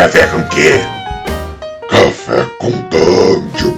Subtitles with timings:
[0.00, 0.70] Café com quê?
[1.90, 3.76] Café com Dungeon.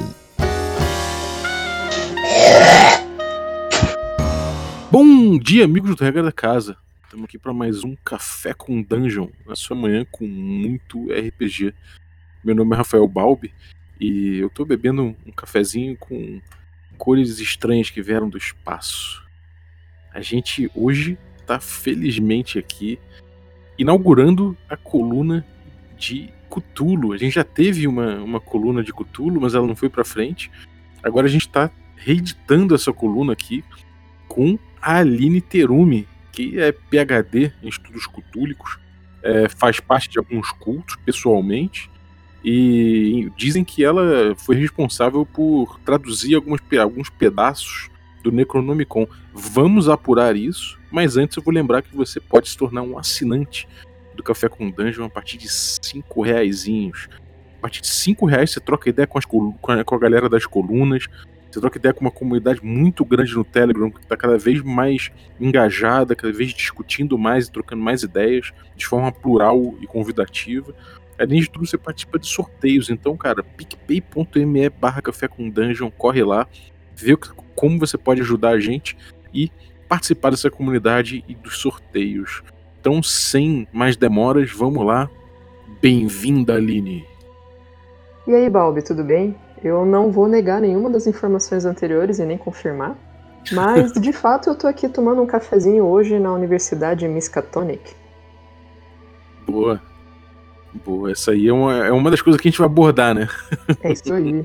[4.88, 6.76] Bom dia, amigos do Regra da Casa.
[7.02, 11.74] Estamos aqui para mais um Café com Dungeon, na sua manhã com muito RPG.
[12.44, 13.52] Meu nome é Rafael Balbi
[13.98, 16.40] e eu estou bebendo um cafezinho com
[16.96, 19.26] cores estranhas que vieram do espaço.
[20.14, 22.96] A gente hoje está felizmente aqui
[23.76, 25.44] inaugurando a coluna
[26.02, 27.12] de Cthulhu.
[27.12, 30.50] A gente já teve uma, uma coluna de Cthulhu, mas ela não foi para frente.
[31.02, 33.64] Agora a gente está reeditando essa coluna aqui
[34.28, 38.78] com a Aline Terumi, que é PhD em estudos cutúlicos,
[39.22, 41.88] é, faz parte de alguns cultos pessoalmente,
[42.44, 47.88] e dizem que ela foi responsável por traduzir alguns, alguns pedaços
[48.24, 49.06] do Necronomicon.
[49.32, 53.68] Vamos apurar isso, mas antes eu vou lembrar que você pode se tornar um assinante
[54.14, 56.66] do Café com Dungeon a partir de 5 reais.
[57.58, 61.06] A partir de 5 reais você troca ideia com, as, com, a, galera das colunas,
[61.50, 65.10] você troca ideia com uma comunidade muito grande no Telegram, que está cada vez mais
[65.38, 70.74] engajada, cada vez discutindo mais e trocando mais ideias, de forma plural e convidativa.
[71.18, 72.88] Além de tudo, você participa de sorteios.
[72.88, 76.48] Então, cara, picpay.me barra café com dungeon, corre lá,
[76.96, 77.16] vê
[77.54, 78.96] como você pode ajudar a gente
[79.32, 79.50] e
[79.88, 82.42] participar dessa comunidade e dos sorteios.
[82.82, 85.08] Então, sem mais demoras, vamos lá.
[85.80, 87.06] Bem-vinda, Aline.
[88.26, 89.36] E aí, Balbi, tudo bem?
[89.62, 92.98] Eu não vou negar nenhuma das informações anteriores e nem confirmar,
[93.52, 97.94] mas de fato eu tô aqui tomando um cafezinho hoje na Universidade Miskatonic.
[99.46, 99.80] Boa.
[100.84, 103.28] Boa, essa aí é uma, é uma das coisas que a gente vai abordar, né?
[103.80, 104.44] É isso aí.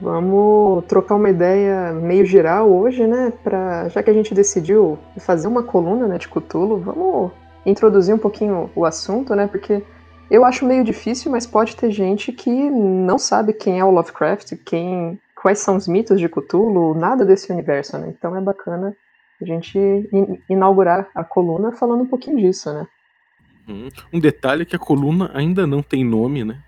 [0.00, 3.32] Vamos trocar uma ideia meio geral hoje, né?
[3.42, 7.32] Pra, já que a gente decidiu fazer uma coluna né, de Cthulhu, vamos
[7.64, 9.46] introduzir um pouquinho o assunto, né?
[9.46, 9.82] Porque
[10.30, 14.54] eu acho meio difícil, mas pode ter gente que não sabe quem é o Lovecraft,
[14.64, 18.14] quem, quais são os mitos de Cthulhu, nada desse universo, né?
[18.16, 18.94] Então é bacana
[19.40, 19.78] a gente
[20.50, 22.86] inaugurar a coluna falando um pouquinho disso, né?
[23.68, 23.88] Uhum.
[24.12, 26.62] Um detalhe é que a coluna ainda não tem nome, né?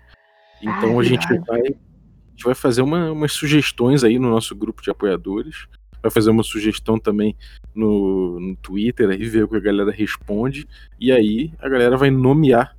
[0.61, 4.55] Então ah, a gente vai, a gente vai fazer uma, umas sugestões aí no nosso
[4.55, 5.67] grupo de apoiadores.
[6.01, 7.35] Vai fazer uma sugestão também
[7.75, 10.67] no, no Twitter aí, ver o que a galera responde.
[10.99, 12.75] E aí a galera vai nomear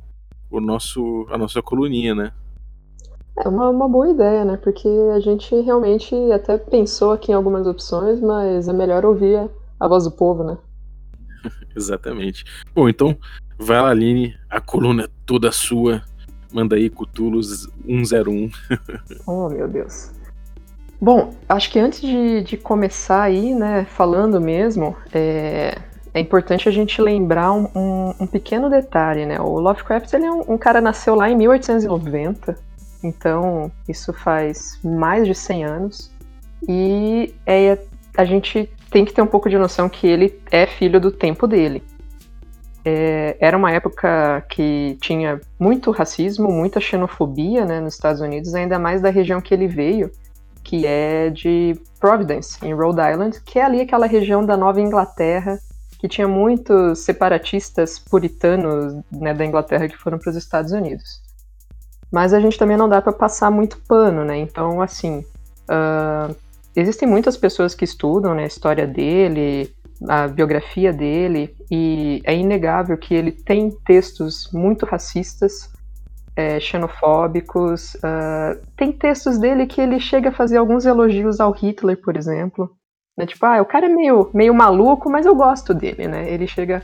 [0.51, 2.33] o nosso, a nossa coluninha, né?
[3.39, 4.57] É uma, uma boa ideia, né?
[4.57, 9.49] Porque a gente realmente até pensou aqui em algumas opções, mas é melhor ouvir a,
[9.81, 10.59] a voz do povo, né?
[11.75, 12.45] Exatamente.
[12.75, 13.17] Bom, então,
[13.59, 16.03] vai lá, Aline, a coluna é toda sua.
[16.53, 18.51] Manda aí Cutulos 101.
[19.27, 20.11] oh, meu Deus.
[21.03, 25.77] Bom, acho que antes de, de começar aí, né, falando mesmo, é,
[26.15, 29.41] é importante a gente lembrar um, um, um, pequeno detalhe, né?
[29.41, 32.57] O Lovecraft ele é um, um, cara nasceu lá em 1890,
[33.03, 36.13] então isso faz mais de 100 anos
[36.69, 37.77] e é,
[38.17, 41.49] a gente tem que ter um pouco de noção que ele é filho do tempo
[41.49, 41.83] dele.
[42.85, 48.79] É, era uma época que tinha muito racismo, muita xenofobia né, nos Estados Unidos, ainda
[48.79, 50.09] mais da região que ele veio,
[50.63, 55.59] que é de Providence, em Rhode Island, que é ali aquela região da Nova Inglaterra
[56.03, 61.23] que tinha muitos separatistas puritanos né, da Inglaterra que foram para os Estados Unidos.
[62.11, 64.37] Mas a gente também não dá para passar muito pano, né?
[64.37, 65.25] Então, assim,
[65.71, 66.35] uh,
[66.75, 69.73] existem muitas pessoas que estudam né, a história dele,
[70.09, 75.71] a biografia dele, e é inegável que ele tem textos muito racistas,
[76.37, 77.95] é, xenofóbicos.
[77.95, 82.71] Uh, tem textos dele que ele chega a fazer alguns elogios ao Hitler, por exemplo.
[83.17, 83.27] Né?
[83.27, 86.31] Tipo, ah, o cara é meio, meio maluco, mas eu gosto dele, né?
[86.31, 86.83] Ele chega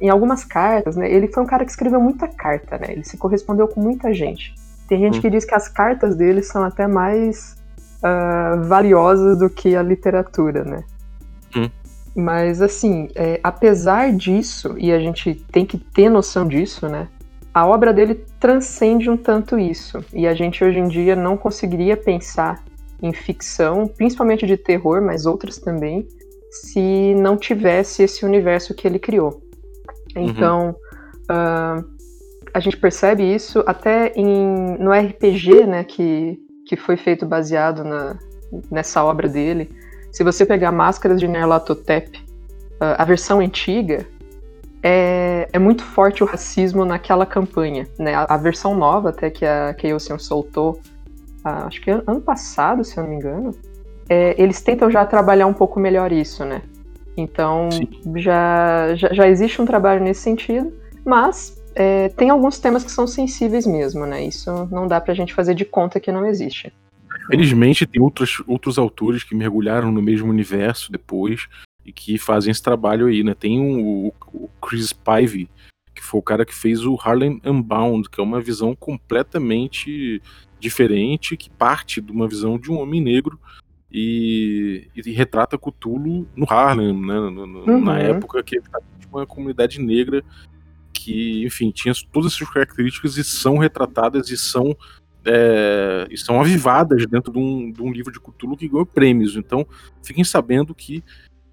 [0.00, 1.10] em algumas cartas, né?
[1.10, 2.86] Ele foi um cara que escreveu muita carta, né?
[2.90, 4.54] Ele se correspondeu com muita gente.
[4.88, 5.20] Tem gente hum.
[5.20, 7.56] que diz que as cartas dele são até mais
[7.98, 10.84] uh, valiosas do que a literatura, né?
[11.54, 11.70] Hum.
[12.14, 17.08] Mas, assim, é, apesar disso, e a gente tem que ter noção disso, né?
[17.56, 20.04] A obra dele transcende um tanto isso.
[20.12, 22.62] E a gente hoje em dia não conseguiria pensar
[23.02, 26.06] em ficção, principalmente de terror, mas outras também,
[26.50, 29.40] se não tivesse esse universo que ele criou.
[30.14, 30.28] Uhum.
[30.28, 30.76] Então,
[31.30, 31.80] uhum.
[31.80, 31.84] uh,
[32.52, 38.18] a gente percebe isso até em, no RPG, né, que, que foi feito baseado na,
[38.70, 39.70] nessa obra dele.
[40.12, 44.06] Se você pegar Máscaras de Nerlatotep, uh, a versão antiga,
[44.88, 47.88] é, é, muito forte o racismo naquela campanha.
[47.98, 48.14] Né?
[48.14, 50.80] A, a versão nova, até que a Chaosium soltou
[51.44, 53.52] acho que ano passado, se eu não me engano,
[54.08, 56.62] é, eles tentam já trabalhar um pouco melhor isso, né?
[57.16, 57.68] Então
[58.16, 60.72] já, já, já, existe um trabalho nesse sentido,
[61.04, 64.24] mas é, tem alguns temas que são sensíveis mesmo, né?
[64.24, 66.72] Isso não dá pra gente fazer de conta que não existe.
[67.28, 71.48] Felizmente tem outros, outros autores que mergulharam no mesmo universo depois
[71.86, 73.32] e que fazem esse trabalho aí, né?
[73.32, 75.48] Tem um, o Chris Pive,
[75.94, 80.20] que foi o cara que fez o Harlem Unbound, que é uma visão completamente
[80.58, 83.38] diferente, que parte de uma visão de um homem negro
[83.90, 87.14] e, e retrata Cthulhu no Harlem, né?
[87.14, 87.84] No, no, uhum.
[87.84, 88.60] Na época que
[89.10, 90.24] uma comunidade negra
[90.92, 94.76] que, enfim, tinha todas as suas características e são retratadas e são
[95.24, 99.36] é, e são avivadas dentro de um, de um livro de Cthulhu que ganhou prêmios.
[99.36, 99.66] Então,
[100.02, 101.02] fiquem sabendo que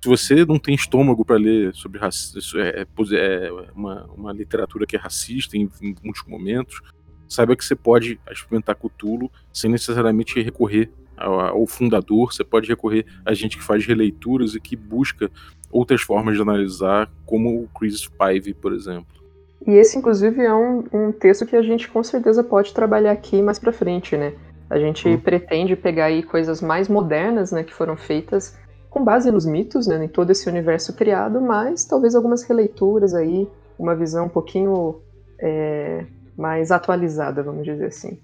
[0.03, 2.85] se você não tem estômago para ler sobre racismo, é, é,
[3.15, 6.81] é, uma, uma literatura que é racista em, em, muitos momentos,
[7.25, 13.05] saiba que você pode experimentar Cthulhu sem necessariamente recorrer ao, ao, fundador, você pode recorrer
[13.25, 15.31] a gente que faz releituras e que busca
[15.71, 19.23] outras formas de analisar, como o Chris Pive, por exemplo.
[19.65, 23.41] E esse, inclusive, é um, um texto que a gente com certeza pode trabalhar aqui
[23.41, 24.33] mais para frente, né?
[24.69, 25.17] A gente uhum.
[25.17, 28.61] pretende pegar aí coisas mais modernas, né, que foram feitas
[28.93, 33.49] com base nos mitos, né, em todo esse universo criado, mas talvez algumas releituras aí,
[33.77, 35.01] uma visão um pouquinho
[35.39, 36.05] é,
[36.37, 38.19] mais atualizada, vamos dizer assim.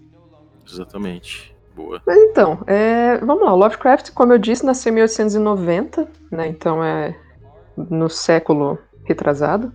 [0.72, 1.56] Exatamente.
[1.76, 2.00] Boa.
[2.06, 3.54] Mas então, é, vamos lá.
[3.56, 6.48] Lovecraft, como eu disse, nasceu em 1890, né?
[6.48, 7.16] Então é
[7.76, 9.72] no século retrasado.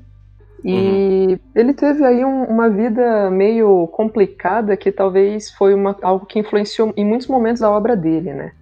[0.63, 1.39] E uhum.
[1.57, 6.93] ele teve aí um, uma vida meio complicada que talvez foi uma, algo que influenciou
[6.97, 8.53] em muitos momentos a obra dele, né?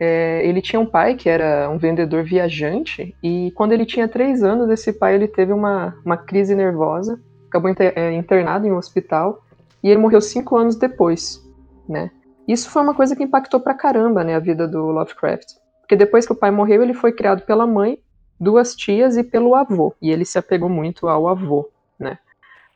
[0.00, 4.42] É, ele tinha um pai que era um vendedor viajante e quando ele tinha três
[4.42, 9.42] anos, esse pai ele teve uma, uma crise nervosa, acabou é, internado em um hospital
[9.82, 11.42] e ele morreu cinco anos depois,
[11.88, 12.10] né?
[12.46, 15.54] Isso foi uma coisa que impactou pra caramba, né, a vida do Lovecraft.
[15.80, 17.98] Porque depois que o pai morreu, ele foi criado pela mãe
[18.40, 21.68] duas tias e pelo avô, e ele se apegou muito ao avô,
[21.98, 22.18] né?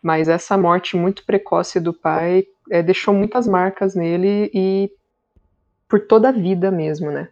[0.02, 4.90] Mas essa morte muito precoce do pai é, deixou muitas marcas nele e
[5.92, 7.28] por toda a vida mesmo, né?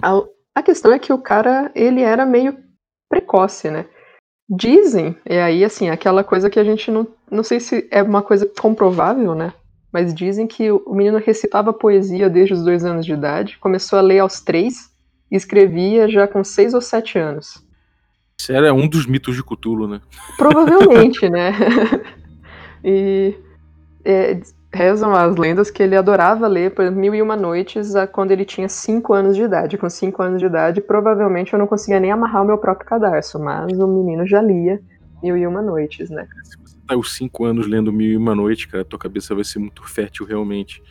[0.00, 0.22] A,
[0.54, 2.56] a questão é que o cara, ele era meio
[3.06, 3.84] precoce, né?
[4.48, 8.22] Dizem, e aí assim, aquela coisa que a gente não, não sei se é uma
[8.22, 9.52] coisa comprovável, né?
[9.92, 14.02] Mas dizem que o menino recitava poesia desde os dois anos de idade, começou a
[14.02, 14.90] ler aos três,
[15.30, 17.62] escrevia já com seis ou sete anos.
[18.40, 20.00] Isso era um dos mitos de Cthulhu, né?
[20.38, 21.52] Provavelmente, né?
[22.82, 23.34] e
[24.02, 24.40] é,
[24.72, 28.68] rezam as lendas que ele adorava ler, por Mil e Uma Noites quando ele tinha
[28.68, 29.76] cinco anos de idade.
[29.76, 33.38] Com cinco anos de idade, provavelmente eu não conseguia nem amarrar o meu próprio cadarço,
[33.38, 34.80] mas o menino já lia
[35.22, 36.26] Mil e Uma Noites, né?
[36.42, 39.44] Se você tá os cinco anos lendo Mil e Uma Noites, cara, tua cabeça vai
[39.44, 40.82] ser muito fértil realmente.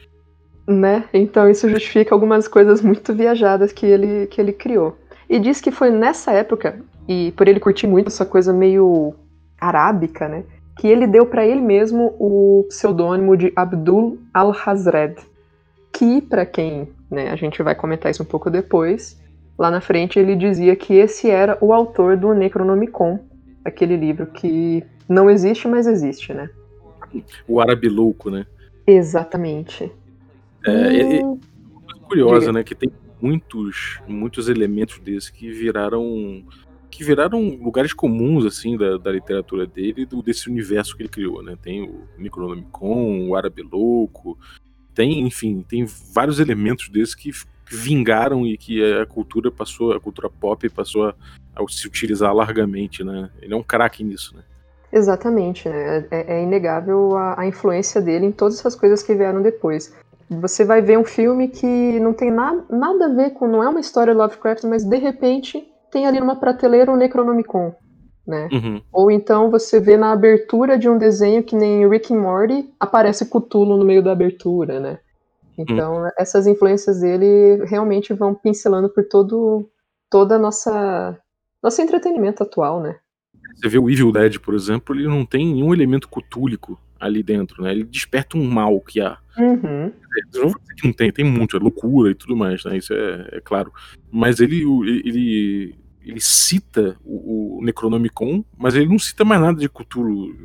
[0.67, 1.03] Né?
[1.11, 4.97] Então isso justifica algumas coisas muito viajadas que ele, que ele criou.
[5.27, 9.15] E diz que foi nessa época, e por ele curtir muito essa coisa meio
[9.59, 10.43] arábica, né?
[10.81, 15.15] Que ele deu para ele mesmo o pseudônimo de Abdul al-Hazred,
[15.93, 19.21] que para quem, né, a gente vai comentar isso um pouco depois,
[19.59, 23.19] lá na frente ele dizia que esse era o autor do Necronomicon,
[23.63, 26.49] aquele livro que não existe, mas existe, né?
[27.47, 28.47] O árabe louco, né?
[28.87, 29.91] Exatamente.
[30.65, 31.23] É, é, é
[32.07, 32.53] curiosa, Diga.
[32.53, 32.63] né?
[32.63, 32.91] Que tem
[33.21, 36.43] muitos, muitos elementos desses que viraram
[36.91, 41.41] que viraram lugares comuns assim da, da literatura dele do desse universo que ele criou,
[41.41, 41.57] né?
[41.61, 44.37] Tem o Necronomicon, o Árabe Louco,
[44.93, 47.31] tem, enfim, tem vários elementos desses que
[47.69, 51.15] vingaram e que a cultura passou, a cultura pop passou a,
[51.55, 53.29] a se utilizar largamente, né?
[53.41, 54.43] Ele é um craque nisso, né?
[54.91, 56.05] Exatamente, né?
[56.11, 59.95] É, é inegável a, a, influência dele em todas essas coisas que vieram depois.
[60.29, 63.47] Você vai ver um filme que não tem na, nada a ver com.
[63.47, 67.73] Não é uma história Lovecraft, mas de repente tem ali numa prateleira um Necronomicon.
[68.25, 68.47] Né?
[68.51, 68.81] Uhum.
[68.93, 73.25] Ou então você vê na abertura de um desenho que nem Rick and Morty, aparece
[73.25, 74.99] Cthulhu no meio da abertura, né?
[75.57, 76.09] Então, uhum.
[76.17, 79.67] essas influências dele realmente vão pincelando por todo
[80.09, 81.17] toda a nossa
[81.61, 82.95] nosso entretenimento atual, né?
[83.55, 87.63] Você vê o Evil Dead, por exemplo, ele não tem nenhum elemento cutúlico ali dentro,
[87.63, 87.71] né?
[87.71, 89.17] Ele desperta um mal que há.
[89.37, 89.91] Uhum.
[90.83, 92.77] Não tem, tem muito, é loucura e tudo mais, né?
[92.77, 93.71] Isso é, é claro.
[94.11, 94.61] Mas ele,
[95.03, 100.35] ele, ele cita o, o, Necronomicon, mas ele não cita mais nada de Cthulhu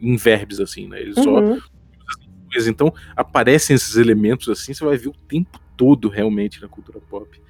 [0.00, 1.00] em verbos, assim, né?
[1.00, 1.40] Ele só.
[1.40, 1.58] Uhum.
[2.68, 7.42] Então aparecem esses elementos assim, você vai ver o tempo todo realmente na cultura pop.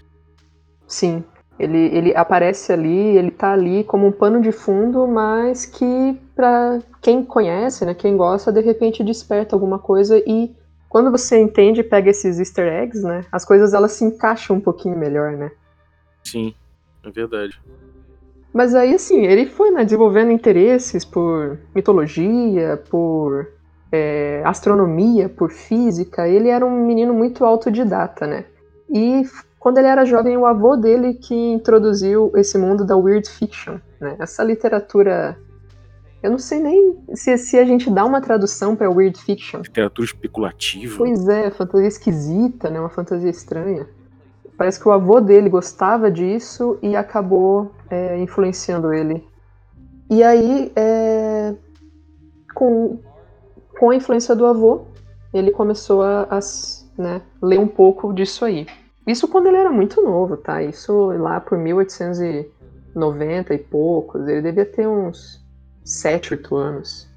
[0.87, 1.23] Sim.
[1.59, 6.81] Ele, ele aparece ali, ele tá ali como um pano de fundo, mas que para
[7.01, 10.55] quem conhece, né, quem gosta, de repente desperta alguma coisa e
[10.89, 14.61] quando você entende e pega esses easter eggs, né, as coisas elas se encaixam um
[14.61, 15.53] pouquinho melhor, né?
[16.25, 16.55] Sim,
[17.09, 17.61] é verdade.
[18.53, 23.49] Mas aí, assim, ele foi né, desenvolvendo interesses por mitologia, por
[23.91, 26.29] é, astronomia, por física.
[26.29, 28.45] Ele era um menino muito autodidata, né?
[28.89, 29.23] E
[29.59, 34.17] quando ele era jovem, o avô dele que introduziu esse mundo da weird fiction, né?
[34.21, 35.37] Essa literatura
[36.25, 39.61] eu não sei nem se, se a gente dá uma tradução para weird fiction.
[39.61, 40.97] Literatura especulativa.
[40.97, 42.81] Pois é, fantasia esquisita, né?
[42.81, 43.87] Uma fantasia estranha.
[44.57, 49.27] Parece que o avô dele gostava disso e acabou é, influenciando ele.
[50.09, 51.55] E aí, é,
[52.55, 53.01] com,
[53.79, 54.87] com a influência do avô,
[55.33, 56.39] ele começou a, a
[56.97, 58.67] né, ler um pouco disso aí.
[59.07, 60.63] Isso quando ele era muito novo, tá?
[60.63, 64.27] Isso lá por 1890 e poucos.
[64.27, 65.45] Ele devia ter uns
[65.85, 67.09] 7, 8 anos.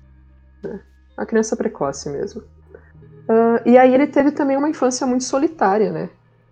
[0.64, 0.82] Né?
[1.18, 2.42] Uma criança precoce mesmo.
[2.42, 6.10] Uh, e aí ele teve também uma infância muito solitária, né?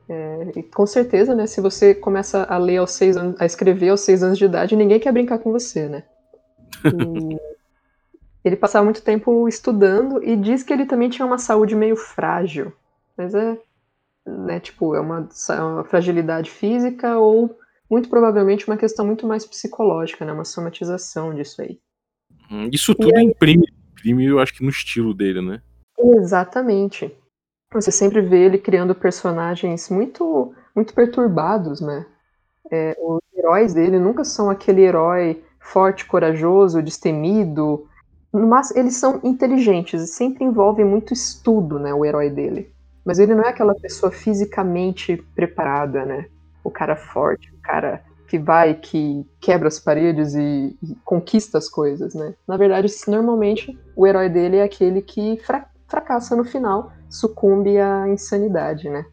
[0.08, 3.90] É, e com certeza, né, se você começa a ler aos seis anos, a escrever
[3.90, 6.04] aos seis anos de idade, ninguém quer brincar com você, né?
[6.84, 6.86] E
[8.46, 12.72] ele passava muito tempo estudando e diz que ele também tinha uma saúde meio frágil.
[13.18, 13.58] Mas é,
[14.26, 17.58] né, tipo, é uma, uma fragilidade física ou
[17.90, 21.80] muito provavelmente uma questão muito mais psicológica, né, uma somatização disso aí.
[22.52, 25.62] Hum, isso tudo imprime, imprime, eu acho que no estilo dele, né?
[25.98, 27.12] Exatamente.
[27.76, 32.06] Você sempre vê ele criando personagens muito, muito perturbados, né?
[32.72, 37.86] É, os heróis dele nunca são aquele herói forte, corajoso, destemido,
[38.32, 42.72] mas eles são inteligentes e sempre envolve muito estudo, né, o herói dele.
[43.06, 46.28] Mas ele não é aquela pessoa fisicamente preparada, né?
[46.64, 51.70] O cara forte, o cara que vai, que quebra as paredes e, e, conquista as
[51.70, 52.34] coisas, né?
[52.48, 58.08] Na verdade, normalmente o herói dele é aquele que fra fracassa no final, sucumbe à
[58.08, 59.06] insanidade, né?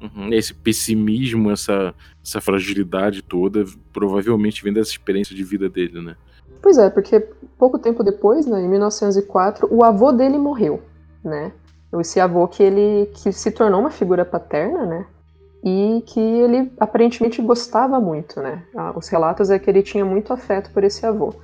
[0.00, 1.94] Uhum, esse pessimismo, essa,
[2.24, 6.16] essa fragilidade toda, provavelmente vem dessa experiência de vida dele, né?
[6.62, 7.20] Pois é, porque
[7.58, 10.82] pouco tempo depois, né, em 1904, o avô dele morreu,
[11.24, 11.52] né?
[12.00, 15.06] Esse avô que ele que se tornou uma figura paterna, né?
[15.64, 18.62] e que ele aparentemente gostava muito, né?
[18.94, 21.34] Os relatos é que ele tinha muito afeto por esse avô.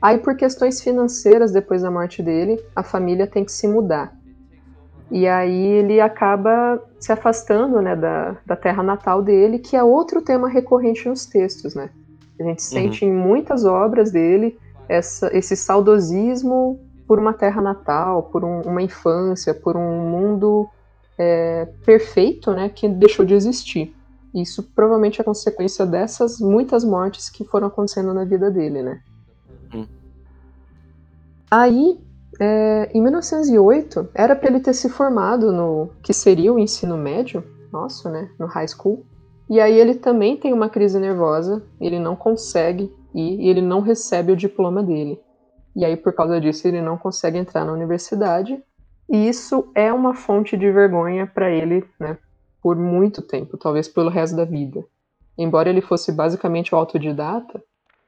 [0.00, 4.14] Aí, por questões financeiras, depois da morte dele, a família tem que se mudar.
[5.10, 10.22] E aí ele acaba se afastando né, da, da terra natal dele, que é outro
[10.22, 11.90] tema recorrente nos textos, né?
[12.40, 12.70] A gente uhum.
[12.70, 13.10] sente uhum.
[13.10, 14.58] em muitas obras dele
[14.88, 20.68] essa, esse saudosismo por uma terra natal, por um, uma infância, por um mundo
[21.18, 23.94] é, perfeito, né, que deixou de existir.
[24.34, 29.00] Isso provavelmente é consequência dessas muitas mortes que foram acontecendo na vida dele, né?
[29.72, 29.86] Hum.
[31.48, 32.00] Aí,
[32.40, 37.44] é, em 1908, era para ele ter se formado no que seria o ensino médio,
[37.72, 39.04] nosso, né, no high school.
[39.48, 43.80] E aí ele também tem uma crise nervosa, ele não consegue ir e ele não
[43.80, 45.20] recebe o diploma dele.
[45.76, 48.62] E aí, por causa disso, ele não consegue entrar na universidade
[49.08, 52.16] e isso é uma fonte de vergonha para ele, né,
[52.62, 54.84] por muito tempo, talvez pelo resto da vida.
[55.36, 57.62] Embora ele fosse basicamente autodidata,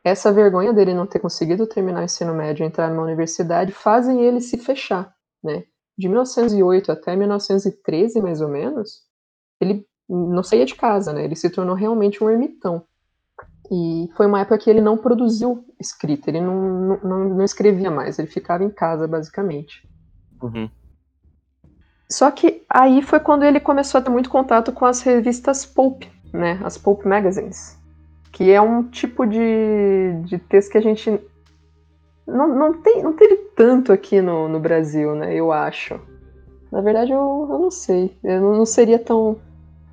[0.07, 4.23] essa vergonha dele não ter conseguido terminar o ensino médio e entrar numa universidade fazem
[4.23, 5.65] ele se fechar, né?
[5.99, 9.01] De 1908 até 1913, mais ou menos,
[9.61, 11.25] ele não saía de casa, né?
[11.25, 12.85] Ele se tornou realmente um ermitão.
[13.69, 18.17] E foi uma época que ele não produziu escrita, ele não, não, não escrevia mais,
[18.17, 19.89] ele ficava em casa, basicamente.
[20.41, 20.71] Uhum.
[22.09, 26.05] Só que aí foi quando ele começou a ter muito contato com as revistas pulp,
[26.33, 26.61] né?
[26.63, 27.77] As pulp magazines.
[28.33, 31.21] Que é um tipo de, de texto que a gente
[32.27, 35.35] não, não, tem, não teve tanto aqui no, no Brasil, né?
[35.35, 35.99] Eu acho.
[36.71, 38.17] Na verdade, eu, eu não sei.
[38.23, 39.41] Eu não seria tão,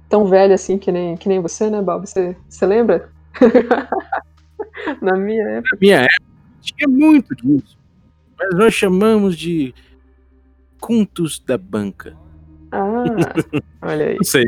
[0.10, 2.08] tão velho assim que nem, que nem você, né, Bob?
[2.08, 3.10] Você, você lembra?
[5.02, 5.76] Na minha época.
[5.76, 7.78] Na minha época tinha muito disso.
[8.38, 9.74] Mas nós chamamos de
[10.80, 12.18] Contos da Banca.
[12.72, 13.04] Ah,
[13.82, 14.16] olha aí.
[14.16, 14.46] Não sei,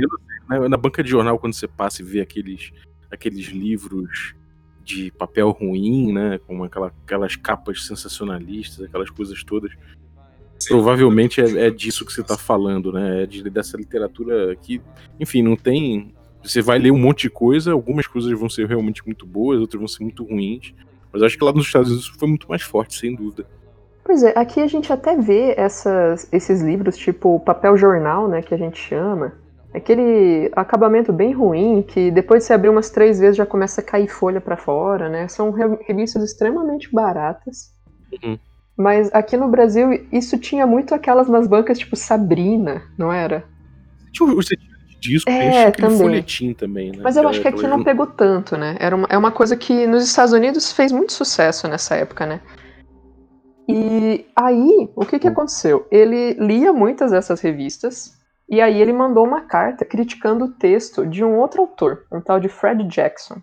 [0.50, 2.72] na, na banca de jornal, quando você passa e vê aqueles,
[3.16, 4.36] aqueles livros
[4.84, 6.40] de papel ruim, né?
[6.46, 9.72] Com aquela, aquelas capas sensacionalistas, aquelas coisas todas.
[10.60, 10.70] Sim.
[10.70, 13.24] Provavelmente é, é, disso que você está falando, né?
[13.24, 14.82] É de, dessa literatura que,
[15.20, 16.14] enfim, não tem.
[16.44, 19.80] Você vai ler um monte de coisa, algumas coisas vão ser realmente muito boas, outras
[19.80, 20.74] vão ser muito ruins.
[21.12, 23.48] Mas acho que lá nos Estados Unidos foi muito mais forte, sem dúvida.
[24.04, 28.54] Pois é, aqui a gente até vê essas, esses livros, tipo papel jornal, né, que
[28.54, 29.34] a gente chama.
[29.76, 33.84] Aquele acabamento bem ruim, que depois de você abrir umas três vezes já começa a
[33.84, 35.28] cair folha para fora, né?
[35.28, 37.74] São revistas extremamente baratas.
[38.24, 38.38] Uhum.
[38.78, 43.44] Mas aqui no Brasil, isso tinha muito aquelas nas bancas, tipo Sabrina, não era?
[44.36, 44.56] Você
[45.00, 45.98] disco, É, também.
[45.98, 47.00] folhetim também, né?
[47.04, 48.76] Mas eu acho que aqui não pegou tanto, né?
[48.80, 52.42] Era uma, é uma coisa que nos Estados Unidos fez muito sucesso nessa época, né?
[53.68, 55.88] E aí, o que que aconteceu?
[55.92, 58.18] Ele lia muitas dessas revistas,
[58.48, 62.40] e aí ele mandou uma carta criticando o texto de um outro autor, um tal
[62.40, 63.42] de Fred Jackson.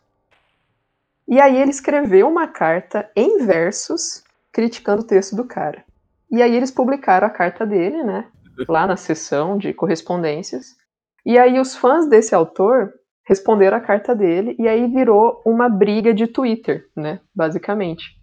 [1.27, 5.85] E aí ele escreveu uma carta em versos criticando o texto do cara.
[6.31, 8.27] E aí eles publicaram a carta dele, né?
[8.69, 10.77] Lá na seção de correspondências.
[11.25, 12.93] E aí os fãs desse autor
[13.25, 17.21] responderam a carta dele e aí virou uma briga de Twitter, né?
[17.35, 18.17] Basicamente.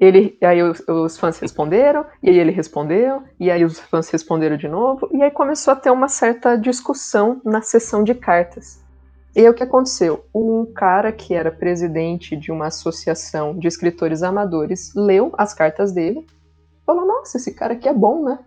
[0.00, 4.66] Ele, aí os, fãs responderam, e aí ele respondeu, e aí os fãs responderam de
[4.66, 8.80] novo, e aí começou a ter uma certa discussão na sessão de cartas.
[9.36, 10.24] E aí o que aconteceu?
[10.34, 16.26] Um cara que era presidente de uma associação de escritores amadores leu as cartas dele,
[16.86, 18.38] falou: Nossa, esse cara aqui é bom, né?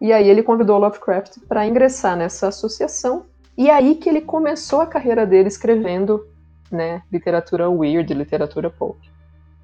[0.00, 3.26] E aí ele convidou Lovecraft para ingressar nessa associação.
[3.56, 6.26] E aí que ele começou a carreira dele escrevendo,
[6.70, 8.98] né, literatura weird, literatura pulp.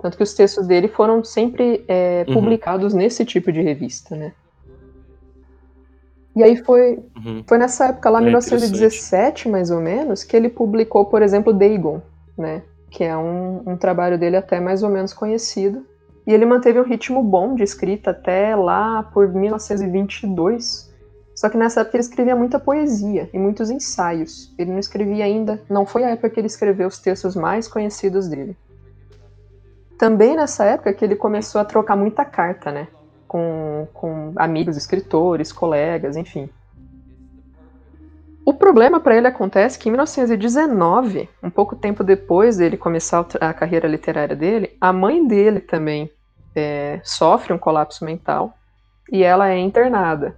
[0.00, 2.34] Tanto que os textos dele foram sempre é, Uhum.
[2.34, 4.32] publicados nesse tipo de revista, né?
[6.34, 7.42] E aí foi, Uhum.
[7.46, 12.00] foi nessa época lá, É 1917, mais ou menos, que ele publicou, por exemplo, Dagon,
[12.38, 12.62] né?
[12.90, 15.84] Que é um, um trabalho dele até mais ou menos conhecido.
[16.26, 20.88] E ele manteve um ritmo bom de escrita até lá por 1922.
[21.34, 24.54] Só que nessa época ele escrevia muita poesia e muitos ensaios.
[24.58, 28.28] Ele não escrevia ainda, não foi a época que ele escreveu os textos mais conhecidos
[28.28, 28.56] dele.
[30.00, 32.88] Também nessa época que ele começou a trocar muita carta, né?
[33.28, 36.48] Com, com amigos, escritores, colegas, enfim.
[38.42, 43.52] O problema para ele acontece que em 1919, um pouco tempo depois dele começar a
[43.52, 46.10] carreira literária dele, a mãe dele também
[46.56, 48.54] é, sofre um colapso mental
[49.12, 50.34] e ela é internada.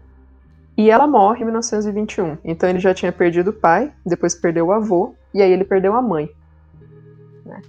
[0.77, 2.37] E ela morre em 1921.
[2.45, 5.95] Então ele já tinha perdido o pai, depois perdeu o avô, e aí ele perdeu
[5.95, 6.29] a mãe.
[7.47, 7.63] né?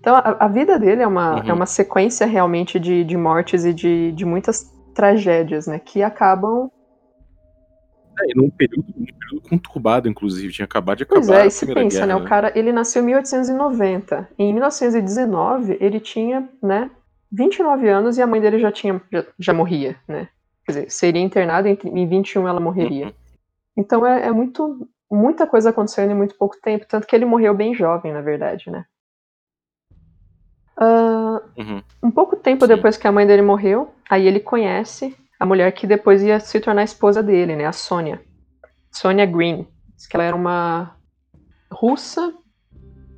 [0.00, 1.50] Então a, a vida dele é uma, Uhum.
[1.50, 5.78] é uma sequência realmente de, de mortes e de, de muitas tragédias, né?
[5.78, 6.70] Que acabam
[8.18, 11.46] É, e num período, num período conturbado, inclusive, tinha acabado de Pois acabar é, a
[11.46, 12.16] e se pensa, Guerra, né?
[12.16, 14.28] O cara, ele nasceu em 1890.
[14.38, 16.90] E em 1919, ele tinha, né,
[17.30, 20.28] 29 anos e a mãe dele já tinha já, já morria, né?
[20.64, 23.06] Quer dizer, seria internada e em 21 ela morreria.
[23.06, 23.12] Uhum.
[23.76, 27.52] Então é, é muito muita coisa acontecendo em muito pouco tempo, tanto que ele morreu
[27.54, 28.84] bem jovem, na verdade, né?
[31.58, 31.82] Uhum.
[32.02, 32.74] um pouco tempo Sim.
[32.74, 36.58] depois que a mãe dele morreu, aí ele conhece a mulher que depois ia se
[36.60, 37.66] tornar a esposa dele, né?
[37.66, 38.20] A Sônia.
[38.90, 39.66] Sônia Green.
[39.96, 40.96] Diz que ela era uma
[41.70, 42.32] russa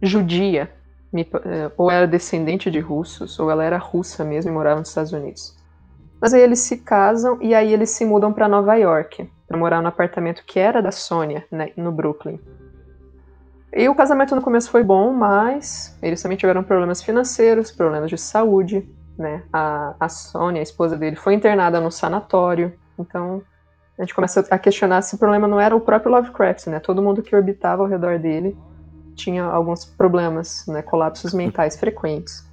[0.02, 0.70] judia.
[1.14, 5.12] eh, Ou era descendente de russos, ou ela era russa mesmo e morava nos Estados
[5.12, 5.56] Unidos.
[6.20, 9.82] Mas aí eles se casam e aí eles se mudam para Nova York, para morar
[9.82, 12.38] no apartamento que era da Sônia, né, no Brooklyn.
[13.74, 18.18] E o casamento no começo foi bom, mas eles também tiveram problemas financeiros, problemas de
[18.18, 19.42] saúde, né?
[19.50, 22.74] A, a Sônia, a esposa dele, foi internada no sanatório.
[22.98, 23.42] Então
[23.98, 26.80] a gente começa a questionar se o problema não era o próprio Lovecraft, né?
[26.80, 28.56] Todo mundo que orbitava ao redor dele
[29.14, 30.82] tinha alguns problemas, né?
[30.82, 32.46] Colapsos mentais frequentes.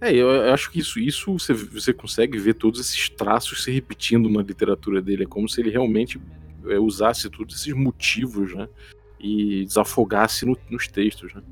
[0.00, 4.28] É, eu acho que isso, isso você, você consegue ver todos esses traços se repetindo
[4.28, 5.24] na literatura dele.
[5.24, 6.20] É como se ele realmente
[6.68, 8.68] é, usasse todos esses motivos, né?
[9.22, 11.42] E desafogasse no- nos textos, né?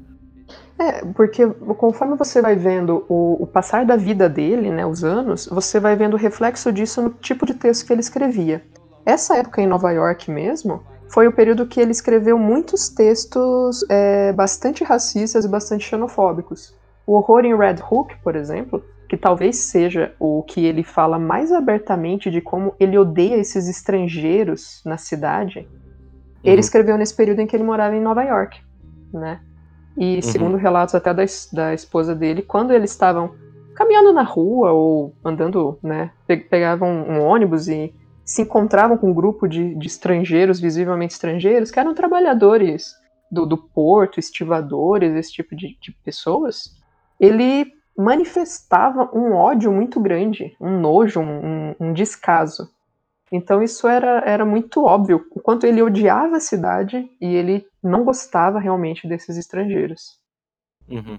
[0.78, 5.46] É, porque conforme você vai vendo o, o passar da vida dele, né, os anos,
[5.46, 8.64] você vai vendo o reflexo disso no tipo de texto que ele escrevia.
[9.04, 14.32] Essa época em Nova York mesmo foi o período que ele escreveu muitos textos é,
[14.32, 16.74] bastante racistas e bastante xenofóbicos.
[17.06, 21.50] O Horror em Red Hook, por exemplo, que talvez seja o que ele fala mais
[21.50, 25.68] abertamente de como ele odeia esses estrangeiros na cidade,
[26.42, 26.60] ele Uhum.
[26.60, 28.58] escreveu nesse período em que ele morava em Nova York,
[29.12, 29.40] né?
[29.96, 30.22] E Uhum.
[30.22, 33.30] segundo relatos até da, da esposa dele, quando eles estavam
[33.74, 37.92] caminhando na rua ou andando, né, pe- pegavam um ônibus e
[38.24, 42.92] se encontravam com um grupo de, de estrangeiros, visivelmente estrangeiros, que eram trabalhadores
[43.30, 46.70] do, do porto, estivadores, esse tipo de, de pessoas,
[47.18, 52.68] ele manifestava um ódio muito grande, um nojo, um- um descaso.
[53.32, 58.04] Então isso era, era muito óbvio, o quanto ele odiava a cidade e ele não
[58.04, 60.18] gostava realmente desses estrangeiros.
[60.88, 61.18] Uhum.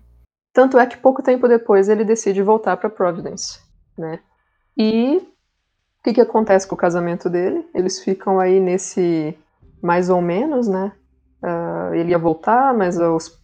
[0.54, 3.60] Tanto é que pouco tempo depois ele decide voltar para Providence,
[3.97, 4.19] né?
[4.78, 7.65] E o que, que acontece com o casamento dele?
[7.74, 9.38] Eles ficam aí nesse
[9.82, 10.91] mais ou menos, né?
[11.41, 12.97] Ah, ele ia voltar, mas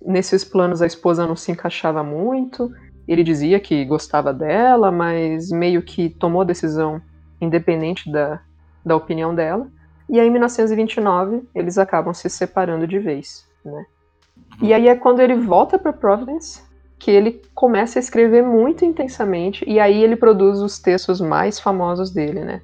[0.06, 2.72] nesses planos a esposa não se encaixava muito.
[3.08, 7.02] Ele dizia que gostava dela, mas meio que tomou a decisão
[7.40, 8.42] independente da,
[8.88, 9.68] da opinião dela.
[10.10, 13.86] E aí, em 1929, eles acabam se separando de vez, né?
[14.62, 16.62] E aí é quando ele volta para Providence
[16.98, 22.10] que ele começa a escrever muito intensamente e aí ele produz os textos mais famosos
[22.10, 22.62] dele, né?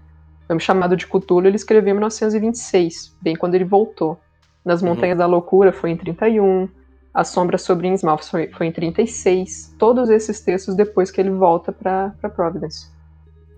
[0.49, 4.19] O chamado de Cthulhu ele escreveu em 1926, bem quando ele voltou.
[4.63, 4.89] Nas uhum.
[4.89, 5.19] Montanhas uhum.
[5.19, 6.69] da Loucura foi em 31,
[7.13, 9.75] A Sombra sobre Innsmouth foi, foi em 36.
[9.77, 12.91] Todos esses textos depois que ele volta para Providence.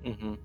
[0.05, 0.37] Uhum.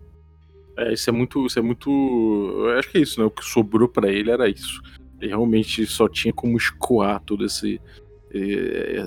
[0.80, 3.26] É, isso é muito, isso é muito, eu acho que é isso, né?
[3.26, 4.80] O que sobrou para ele era isso.
[5.20, 7.80] Ele realmente só tinha como escoar todo esse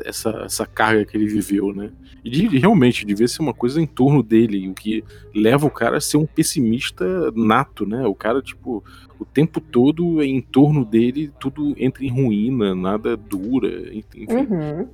[0.06, 1.92] essa, essa carga que ele viveu, né?
[2.24, 5.98] E de, realmente devia ser uma coisa em torno dele, o que leva o cara
[5.98, 8.06] a ser um pessimista nato, né?
[8.06, 8.84] O cara, tipo,
[9.18, 14.26] o tempo todo em torno dele tudo entra em ruína, nada dura, enfim.
[14.30, 14.88] Uhum.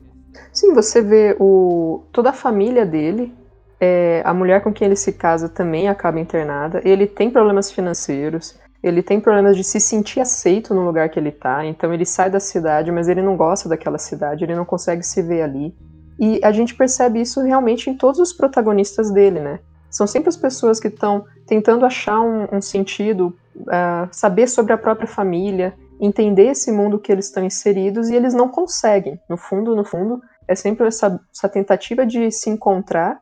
[0.54, 3.34] Sim, você vê o toda a família dele,
[3.80, 8.60] é, a mulher com quem ele se casa também acaba internada, ele tem problemas financeiros,
[8.84, 12.30] ele tem problemas de se sentir aceito no lugar que ele tá, então ele sai
[12.30, 15.76] da cidade, mas ele não gosta daquela cidade, ele não consegue se ver ali.
[16.20, 19.60] E a gente percebe isso realmente em todos os protagonistas dele, né?
[19.90, 24.78] São sempre as pessoas que estão tentando achar um, um sentido, uh, saber sobre a
[24.78, 29.20] própria família, entender esse mundo que eles estão inseridos e eles não conseguem.
[29.30, 33.20] No fundo, no fundo, é sempre essa, essa tentativa de se encontrar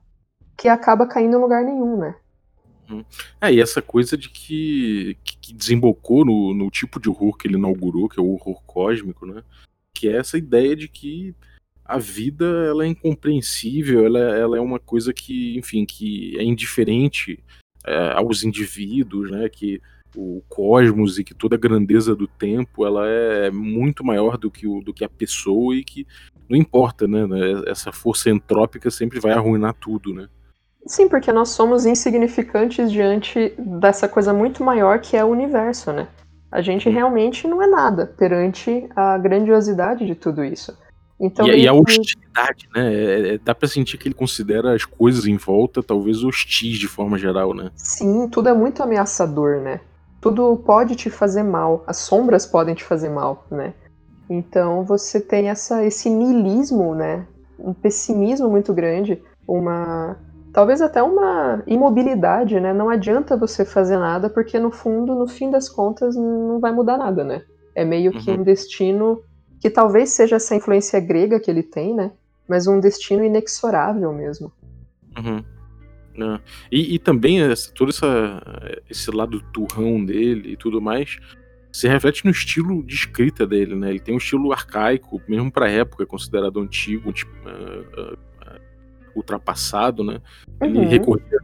[0.58, 2.16] que acaba caindo em lugar nenhum, né?
[2.90, 3.04] Uhum.
[3.42, 7.58] É, e essa coisa de que, que desembocou no, no tipo de horror que ele
[7.58, 9.44] inaugurou, que é o horror cósmico, né?
[9.94, 11.36] Que é essa ideia de que
[11.84, 17.44] a vida ela é incompreensível, ela, ela é uma coisa que, enfim, que é indiferente
[17.86, 19.50] é, aos indivíduos, né?
[19.50, 19.82] Que
[20.16, 24.66] o cosmos e que toda a grandeza do tempo ela é muito maior do que,
[24.66, 26.08] o, do que a pessoa e que
[26.50, 27.28] não importa, né?
[27.68, 30.30] Essa força entrópica sempre vai arruinar tudo, né?
[30.88, 36.08] Sim, porque nós somos insignificantes diante dessa coisa muito maior que é o universo, né?
[36.50, 40.76] A gente realmente não é nada perante a grandiosidade de tudo isso.
[41.20, 41.62] Então, e, ele...
[41.64, 42.94] e a hostilidade, né?
[42.94, 46.88] É, é, dá pra sentir que ele considera as coisas em volta talvez hostis de
[46.88, 47.70] forma geral, né?
[47.76, 49.82] Sim, tudo é muito ameaçador, né?
[50.22, 53.74] Tudo pode te fazer mal, as sombras podem te fazer mal, né?
[54.30, 57.26] Então você tem essa, esse niilismo, né?
[57.60, 60.18] Um pessimismo muito grande, uma
[60.58, 62.74] talvez até uma imobilidade, né?
[62.74, 66.98] Não adianta você fazer nada, porque no fundo, no fim das contas, não vai mudar
[66.98, 67.44] nada, né?
[67.76, 68.40] É meio que uhum.
[68.40, 69.22] um destino
[69.62, 72.12] que talvez seja essa influência grega que ele tem, né?
[72.48, 74.52] Mas um destino inexorável mesmo.
[75.16, 75.44] Uhum.
[76.20, 76.40] É.
[76.72, 78.42] E, e, também essa, todo essa,
[78.90, 81.20] esse lado turrão dele e tudo mais
[81.72, 83.92] se reflete no estilo de escrita dele, né?
[83.92, 88.27] Ele tem um estilo arcaico, mesmo para a época, considerado antigo, tipo, uh, uh,
[89.18, 90.20] ultrapassado, né?
[90.62, 90.88] Ele uhum.
[90.88, 91.40] recorria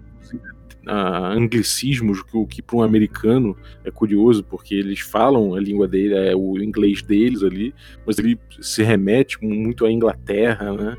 [0.86, 3.56] a anglicismos, que, que para um americano
[3.86, 7.74] é curioso, porque eles falam a língua dele, é o inglês deles ali,
[8.06, 10.98] mas ele se remete muito à Inglaterra, né?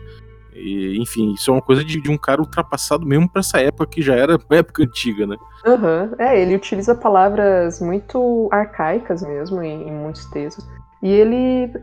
[0.54, 3.86] E, enfim, isso é uma coisa de, de um cara ultrapassado mesmo para essa época
[3.86, 5.36] que já era época antiga, né?
[5.66, 6.14] Uhum.
[6.18, 10.64] É, ele utiliza palavras muito arcaicas mesmo em, em muitos textos.
[11.02, 11.74] E ele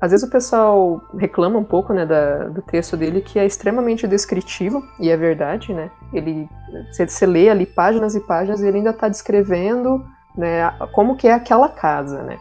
[0.00, 4.06] às vezes o pessoal reclama um pouco, né, da, do texto dele, que é extremamente
[4.06, 5.90] descritivo, e é verdade, né?
[6.12, 6.48] Ele,
[6.92, 10.06] você, lê ali páginas e páginas e ele ainda está descrevendo,
[10.36, 12.38] né, como que é aquela casa, né?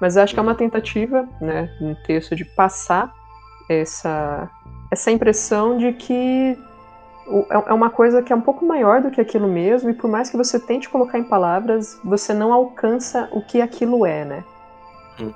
[0.00, 3.12] Mas acho que é uma tentativa, né, no texto de passar
[3.68, 4.48] essa,
[4.90, 6.56] essa impressão de que
[7.50, 10.08] é, é uma coisa que é um pouco maior do que aquilo mesmo, e por
[10.08, 14.44] mais que você tente colocar em palavras, você não alcança o que aquilo é, né?
[15.20, 15.32] Hum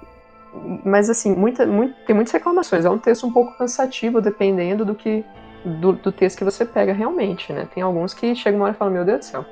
[0.84, 2.84] mas assim, muita, muito, tem muitas reclamações.
[2.84, 5.24] É um texto um pouco cansativo, dependendo do que
[5.64, 7.66] do, do, texto que você pega realmente, né?
[7.74, 9.44] Tem alguns que chegam uma hora e falam, meu Deus do céu.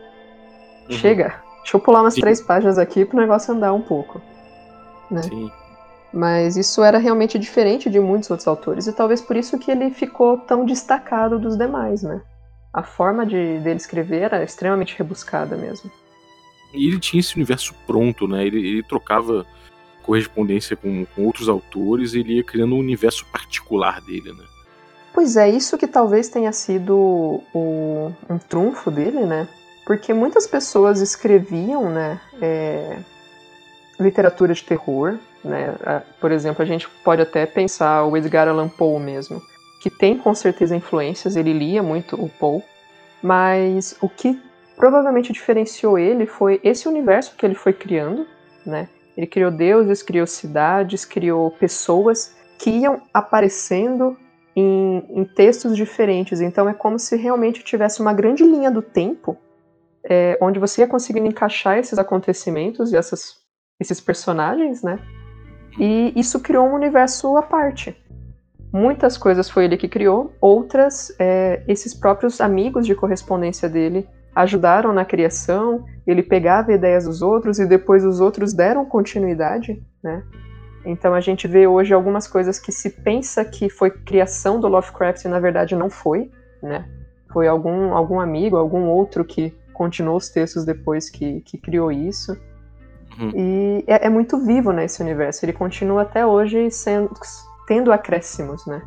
[0.88, 0.96] Uhum.
[0.96, 2.20] Chega, deixa eu pular umas Sim.
[2.20, 4.20] três páginas aqui pro negócio andar um pouco.
[5.10, 5.22] Né?
[5.22, 5.50] Sim.
[6.12, 9.90] Mas isso era realmente diferente de muitos outros autores, e talvez por isso que ele
[9.90, 12.20] ficou tão destacado dos demais, né?
[12.70, 15.90] A forma de, dele escrever era extremamente rebuscada mesmo.
[16.74, 18.46] E ele tinha esse universo pronto, né?
[18.46, 19.46] Ele, ele trocava
[20.02, 24.44] correspondência com, com outros autores, ele ia criando um universo particular dele, né?
[25.14, 29.46] Pois é, isso que talvez tenha sido o, um trunfo dele, né?
[29.86, 32.98] Porque muitas pessoas escreviam, né, é,
[34.00, 35.74] literatura de terror, né?
[36.20, 39.42] Por exemplo, a gente pode até pensar o Edgar Allan Poe mesmo,
[39.82, 42.62] que tem com certeza influências, ele lia muito o Poe,
[43.22, 44.40] mas o que
[44.76, 48.26] provavelmente diferenciou ele foi esse universo que ele foi criando,
[48.64, 48.88] né?
[49.16, 54.16] Ele criou deuses, criou cidades, criou pessoas que iam aparecendo
[54.54, 56.40] em, em textos diferentes.
[56.40, 59.36] Então é como se realmente tivesse uma grande linha do tempo,
[60.04, 63.42] é, onde você ia conseguindo encaixar esses acontecimentos e essas
[63.80, 64.98] esses personagens, né?
[65.78, 67.96] E isso criou um universo à parte.
[68.72, 74.92] Muitas coisas foi ele que criou, outras, é, esses próprios amigos de correspondência dele ajudaram
[74.92, 80.22] na criação, ele pegava ideias dos outros e depois os outros deram continuidade, né?
[80.84, 85.24] Então a gente vê hoje algumas coisas que se pensa que foi criação do Lovecraft
[85.24, 86.30] e na verdade não foi,
[86.62, 86.88] né?
[87.32, 92.36] Foi algum, algum amigo, algum outro que continuou os textos depois que, que criou isso.
[93.18, 93.32] Uhum.
[93.34, 95.44] E é, é, muito vivo nesse universo.
[95.44, 97.10] Ele continua até hoje sendo,
[97.66, 98.82] tendo acréscimos, né?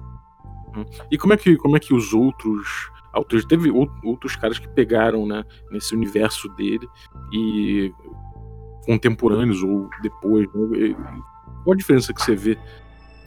[0.76, 0.86] Uhum.
[1.12, 3.46] E como é que, como é que os outros autores.
[3.46, 3.72] Teve
[4.04, 6.88] outros caras que pegaram né, nesse universo dele
[7.32, 7.92] e
[8.86, 10.48] contemporâneos ou depois.
[10.54, 10.96] Né,
[11.64, 12.58] qual a diferença que você vê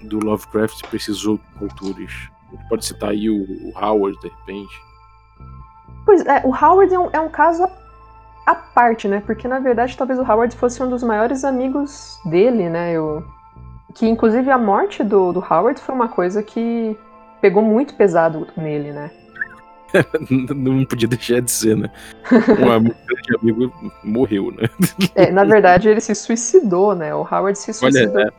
[0.03, 2.31] do Lovecraft para esses outros autores?
[2.69, 4.75] Pode citar aí o, Howard, de repente.
[6.05, 7.69] Pois é, o Howard é um, é um caso
[8.47, 9.23] à parte, né?
[9.27, 12.93] Porque na verdade talvez o Howard fosse um dos maiores amigos dele, né?
[12.93, 13.23] Eu,
[13.95, 16.97] que inclusive a morte do, do Howard foi uma coisa que
[17.43, 19.11] pegou muito pesado nele, né?
[20.55, 21.91] não podia deixar de ser, né?
[22.61, 22.95] Um amigo,
[23.41, 24.69] amigo morreu, né?
[25.15, 27.15] É, na verdade, ele se suicidou, né?
[27.15, 28.15] O Howard se suicidou.
[28.15, 28.31] Olha, é.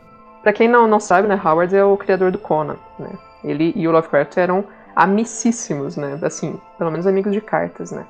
[0.42, 1.40] Pra quem não, não sabe, né?
[1.42, 3.10] Howard é o criador do Conan, né?
[3.44, 6.18] Ele e o Lovecraft eram amicíssimos, né?
[6.22, 8.06] Assim, pelo menos amigos de cartas, né?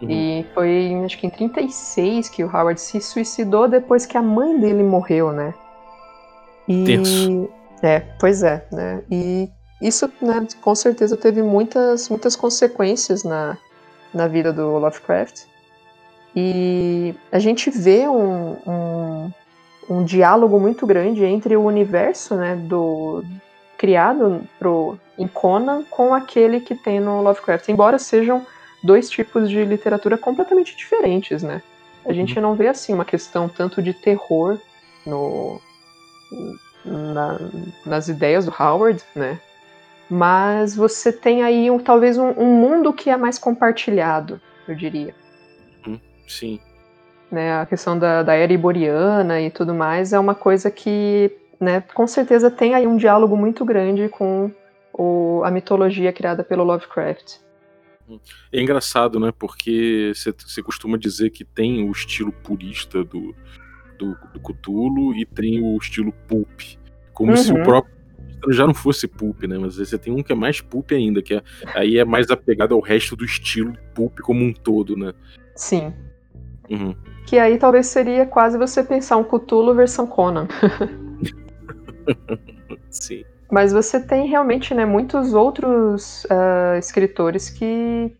[0.00, 0.10] Uhum.
[0.10, 4.58] E foi, acho que em 36 que o Howard se suicidou depois que a mãe
[4.58, 5.54] dele morreu, né?
[6.66, 6.84] E...
[6.84, 7.48] Tenso.
[7.82, 9.02] É, pois é, né?
[9.10, 9.48] E
[9.82, 13.58] isso, né, com certeza teve muitas, muitas consequências na,
[14.14, 15.42] na vida do Lovecraft.
[16.34, 19.32] E a gente vê um, um,
[19.90, 23.22] um diálogo muito grande entre o universo né, do,
[23.82, 28.46] criado pro, em Conan com aquele que tem no Lovecraft, embora sejam
[28.84, 31.60] dois tipos de literatura completamente diferentes, né?
[32.06, 32.42] A gente uhum.
[32.42, 34.56] não vê assim uma questão tanto de terror
[35.04, 35.60] no,
[36.84, 37.38] na,
[37.84, 39.40] nas ideias do Howard, né?
[40.12, 45.14] Mas você tem aí um, talvez um, um, mundo que é mais compartilhado, eu diria.
[45.88, 45.98] Hum,
[46.28, 46.60] sim.
[47.30, 51.82] Né, a questão da, da era iboriana e tudo mais é uma coisa que, né,
[51.94, 54.50] com certeza tem aí um diálogo muito grande com
[54.92, 57.38] o, a mitologia criada pelo Lovecraft.
[58.06, 58.20] Hum.
[58.52, 59.32] É engraçado, né?
[59.38, 63.34] Porque você costuma dizer que tem o estilo purista do,
[63.98, 66.60] do, do Cthulhu e tem o estilo pulp.
[67.14, 67.36] Como uhum.
[67.38, 67.91] se o próprio
[68.50, 69.58] já não fosse pulp, né?
[69.58, 71.42] Mas você tem um que é mais pulp ainda, que é,
[71.74, 75.12] aí é mais apegado ao resto do estilo pulp como um todo, né?
[75.54, 75.92] Sim.
[76.70, 76.94] Uhum.
[77.26, 80.48] Que aí talvez seria quase você pensar um Cthulhu versão Conan.
[82.90, 83.24] Sim.
[83.50, 88.12] Mas você tem realmente né, muitos outros uh, escritores que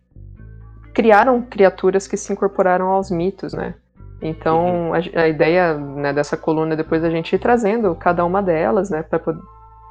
[0.93, 3.75] criaram criaturas que se incorporaram aos mitos, né?
[4.21, 4.95] Então, uhum.
[4.95, 9.03] a, a, ideia né, dessa coluna depois a gente ir trazendo cada uma delas, né,
[9.03, 9.19] para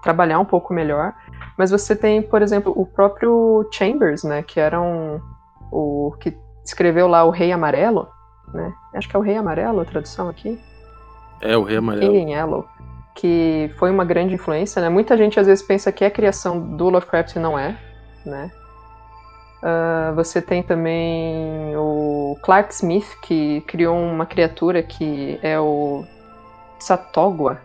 [0.02, 1.14] trabalhar um pouco melhor.
[1.58, 5.20] Mas você tem, por exemplo, o próprio Chambers, né, que era um
[5.72, 8.08] o que escreveu lá o Rei Amarelo,
[8.54, 8.74] né?
[8.94, 10.60] Acho que é o Rei Amarelo a tradução aqui.
[11.42, 12.12] É o Rei Amarelo.
[12.12, 12.66] King Yellow,
[13.16, 14.90] que foi uma grande influência, né?
[14.90, 17.78] Muita gente às vezes pensa que é criação do Lovecraft e não é,
[18.26, 18.52] né?
[19.64, 26.04] Uh, você tem também o Clark Smith, que criou uma criatura que é o
[26.80, 27.60] Satogwa,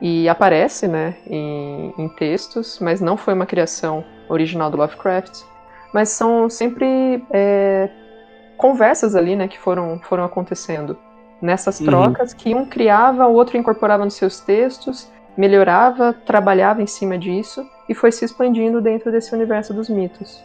[0.00, 5.42] e aparece, né, em, em, textos, mas não foi uma criação original do Lovecraft.
[5.92, 7.90] Mas são sempre é,
[8.56, 10.96] conversas ali, né, que foram, foram acontecendo
[11.40, 11.86] nessas uhum.
[11.86, 12.38] trocas, uhum.
[12.38, 17.94] que um criava, o outro incorporava nos seus textos, melhorava, trabalhava em cima disso e
[17.94, 20.42] foi se expandindo dentro desse universo dos mitos.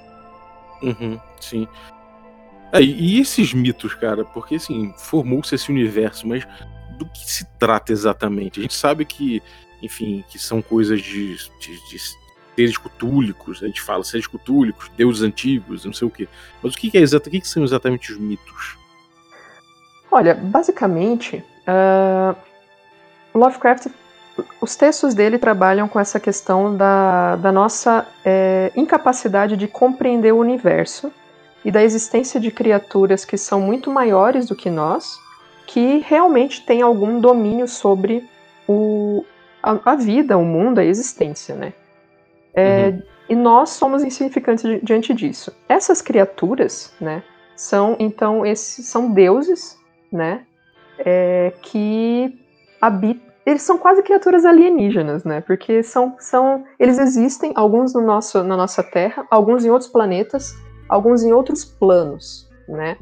[0.81, 1.67] Uhum, sim.
[2.71, 6.45] É, e esses mitos, cara, porque assim, formou-se esse universo, mas
[6.95, 8.59] do que se trata exatamente.
[8.59, 9.41] A gente sabe que,
[9.81, 11.99] enfim, que são coisas de, de, de
[12.55, 16.27] seres cutúlicos, a gente fala seres cutúlicos, deuses antigos, não sei o quê.
[16.63, 18.77] Mas o que, é exato, o que, são exatamente os mitos?
[20.09, 22.35] Olha, basicamente, uh,
[23.37, 23.87] Lovecraft,
[24.61, 30.37] os textos dele trabalham com essa questão da, da nossa é, incapacidade de compreender o
[30.37, 31.11] universo
[31.63, 35.17] e da existência de criaturas que são muito maiores do que nós
[35.65, 38.27] que realmente tem algum domínio sobre
[38.67, 39.25] o,
[39.61, 41.73] a, a vida, o mundo, a existência, né?
[42.53, 43.01] É, uhum.
[43.27, 45.51] E nós somos insignificantes diante disso.
[45.67, 47.23] Essas criaturas, né,
[47.55, 49.79] são então esses são deuses,
[50.11, 50.45] né,
[50.99, 52.39] é, que
[52.79, 53.25] habitam.
[53.45, 55.39] Eles são quase criaturas alienígenas, né?
[55.39, 60.55] Porque são, são eles existem alguns no nosso, na nossa Terra, alguns em outros planetas,
[60.89, 62.97] alguns em outros planos, né?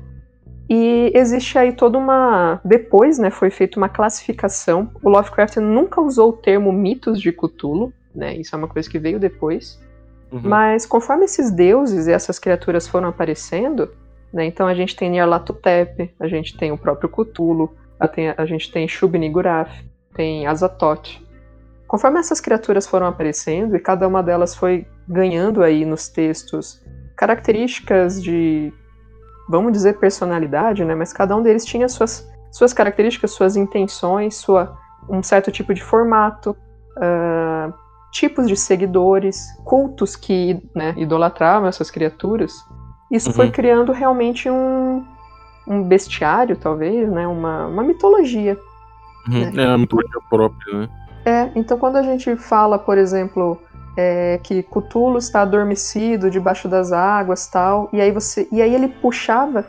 [0.76, 2.60] E existe aí toda uma.
[2.66, 4.90] Depois, né, foi feita uma classificação.
[5.04, 8.36] O Lovecraft nunca usou o termo mitos de Cthulhu, né?
[8.38, 9.80] Isso é uma coisa que veio depois.
[10.32, 10.42] Uhum.
[10.44, 13.92] Mas conforme esses deuses e essas criaturas foram aparecendo,
[14.34, 18.46] né, então a gente tem Nyarlathotep, a gente tem o próprio Cthulhu, a, tem, a
[18.48, 19.70] gente tem Shub-Niggurath,
[20.16, 21.22] tem Azathoth.
[21.88, 26.84] Conforme essas criaturas foram aparecendo e cada uma delas foi ganhando aí nos textos
[27.16, 28.74] características de,
[29.50, 30.96] vamos dizer, personalidade, né?
[30.96, 34.78] Mas cada um deles tinha suas, suas características, suas intenções, sua,
[35.10, 36.56] um certo tipo de formato,
[36.98, 37.74] uh,
[38.12, 42.54] tipos de seguidores, cultos que né, idolatravam essas criaturas.
[43.12, 43.36] Isso uhum.
[43.36, 45.06] foi criando realmente um,
[45.68, 47.28] um bestiário, talvez, né?
[47.28, 48.58] Uma, uma mitologia.
[49.28, 49.52] Uhum.
[49.52, 49.64] Né?
[49.64, 50.90] É a mitologia própria, né?
[51.26, 53.58] É, então quando a gente fala, por exemplo,
[53.96, 58.88] é, que Cthulhu está adormecido debaixo das águas, tal, e aí você, e aí ele
[58.88, 59.66] puxava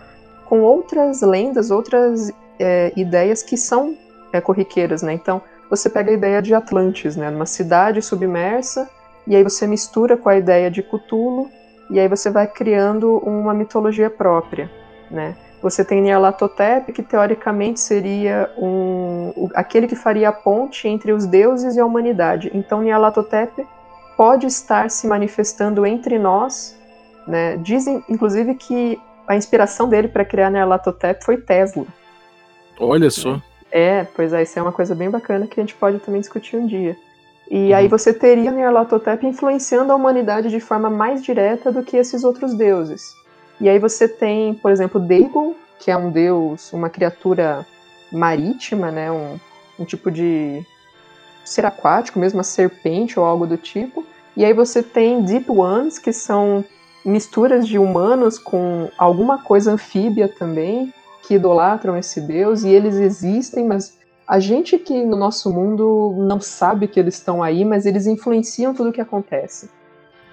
[0.46, 3.96] com outras lendas, outras é, ideias que são
[4.32, 5.12] é, corriqueiras, né?
[5.12, 7.28] Então você pega a ideia de Atlantis, né?
[7.30, 8.88] Uma cidade submersa,
[9.26, 11.50] e aí você mistura com a ideia de Cthulhu,
[11.90, 14.70] e aí você vai criando uma mitologia própria,
[15.10, 15.36] né?
[15.62, 21.74] Você tem Nyarlathotep, que teoricamente seria um, aquele que faria a ponte entre os deuses
[21.74, 22.50] e a humanidade.
[22.52, 23.66] Então Nyarlathotep
[24.16, 26.76] pode estar se manifestando entre nós.
[27.26, 27.56] Né?
[27.58, 31.86] Dizem, inclusive, que a inspiração dele para criar Nyarlathotep foi Tesla.
[32.78, 33.40] Olha só.
[33.70, 36.56] É, pois é, isso é uma coisa bem bacana que a gente pode também discutir
[36.56, 36.96] um dia.
[37.50, 37.76] E uhum.
[37.76, 42.54] aí você teria Nyarlathotep influenciando a humanidade de forma mais direta do que esses outros
[42.54, 43.14] deuses.
[43.60, 47.66] E aí você tem, por exemplo, Dagon, que é um deus, uma criatura
[48.10, 49.10] marítima, né?
[49.10, 49.38] Um,
[49.78, 50.64] um tipo de
[51.44, 54.04] ser aquático, mesmo uma serpente ou algo do tipo.
[54.36, 56.64] E aí você tem Deep Ones, que são
[57.04, 63.66] misturas de humanos com alguma coisa anfíbia também, que idolatram esse deus, e eles existem,
[63.66, 68.06] mas a gente que no nosso mundo não sabe que eles estão aí, mas eles
[68.06, 69.68] influenciam tudo o que acontece.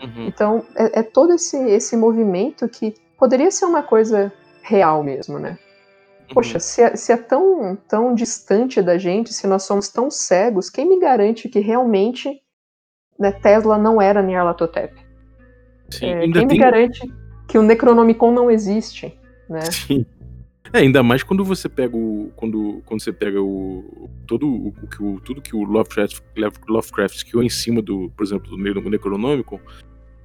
[0.02, 0.28] Uhum.
[0.28, 4.32] Então, é, é, todo esse, esse movimento que poderia ser uma coisa
[4.64, 5.58] real mesmo, né?
[6.34, 10.70] Poxa, se é, se é, tão, tão distante da gente, se nós somos tão cegos,
[10.70, 12.42] quem me garante que realmente
[13.20, 14.94] né, Tesla não era Nyarlathotep?
[15.90, 16.48] Sim, é, quem tem...
[16.48, 17.02] me garante
[17.48, 19.18] que o Necronomicon não existe,
[19.50, 19.62] né?
[19.62, 20.06] Sim.
[20.74, 22.32] É, ainda mais quando você pega o.
[22.36, 24.10] Quando, quando você pega o.
[24.26, 26.22] Todo o, o, tudo que o Lovecraft,
[26.68, 29.60] Lovecraft criou em cima do, por exemplo, do Necronomicon,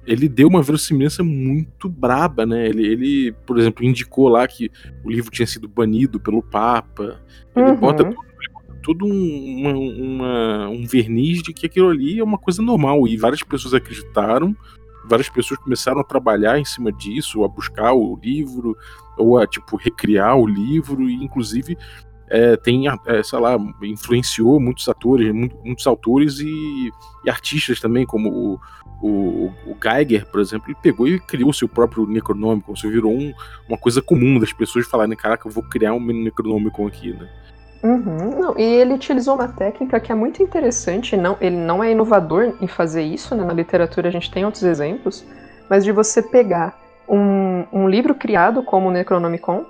[0.07, 2.67] ele deu uma verossimilhança muito braba, né?
[2.67, 4.71] Ele, ele, por exemplo, indicou lá que
[5.03, 7.21] o livro tinha sido banido pelo Papa.
[7.53, 7.75] Ele uhum.
[7.75, 8.27] bota tudo,
[8.81, 13.05] todo um, uma, uma, um verniz de que aquilo ali é uma coisa normal.
[13.05, 14.55] E várias pessoas acreditaram,
[15.09, 18.77] várias pessoas começaram a trabalhar em cima disso, a buscar o livro,
[19.17, 21.77] ou a, tipo, recriar o livro, e inclusive
[22.29, 26.91] é, tem, é, sei lá, influenciou muitos atores, muitos autores e,
[27.25, 28.59] e artistas também, como o,
[29.01, 33.33] o, o, Geiger, por exemplo, ele pegou e criou seu próprio Necronômico, isso virou um,
[33.67, 37.29] uma coisa comum das pessoas falarem, caraca, eu vou criar um Necronômico aqui, né?
[37.83, 41.91] Uhum, não, e ele utilizou uma técnica que é muito interessante, não, ele não é
[41.91, 43.45] inovador em fazer isso, né?
[43.45, 45.23] na literatura a gente tem outros exemplos,
[45.69, 49.63] mas de você pegar um, um livro criado como o Necronomicon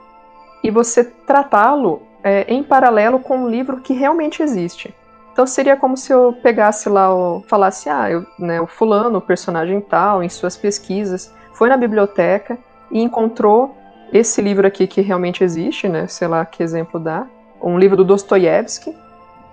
[0.63, 4.93] e você tratá-lo é, em paralelo com um livro que realmente existe.
[5.31, 9.21] Então seria como se eu pegasse lá, o, falasse, ah, eu, né, o fulano, o
[9.21, 12.57] personagem tal, em suas pesquisas, foi na biblioteca
[12.89, 13.75] e encontrou
[14.11, 17.27] esse livro aqui que realmente existe, né, sei lá que exemplo dá,
[17.61, 18.95] um livro do Dostoiévski,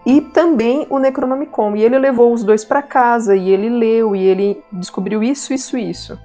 [0.07, 1.77] e também o Necronomicon.
[1.77, 5.77] E ele levou os dois para casa, e ele leu, e ele descobriu isso, isso,
[5.79, 6.19] isso.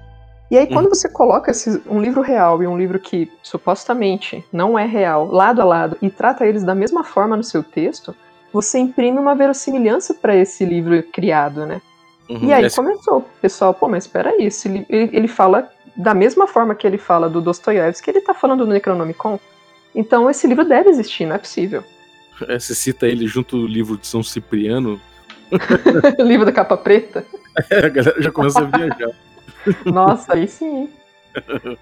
[0.52, 0.96] E aí, quando uhum.
[0.96, 5.62] você coloca esse, um livro real e um livro que supostamente não é real, lado
[5.62, 8.16] a lado, e trata eles da mesma forma no seu texto,
[8.52, 11.82] você imprime uma verossimilhança para esse livro criado, né?
[12.28, 12.76] Uhum, e aí esse...
[12.76, 17.30] começou, pessoal, pô, mas espera aí, ele, ele fala da mesma forma que ele fala
[17.30, 19.40] do Dostoiévski, ele tá falando do Necronomicon.
[19.94, 21.84] Então esse livro deve existir, não é possível.
[22.48, 25.00] É, você cita ele junto do livro de São Cipriano.
[26.20, 27.26] livro da capa preta.
[27.70, 29.12] É, a galera já começa a viajar.
[29.86, 30.90] Nossa, aí sim.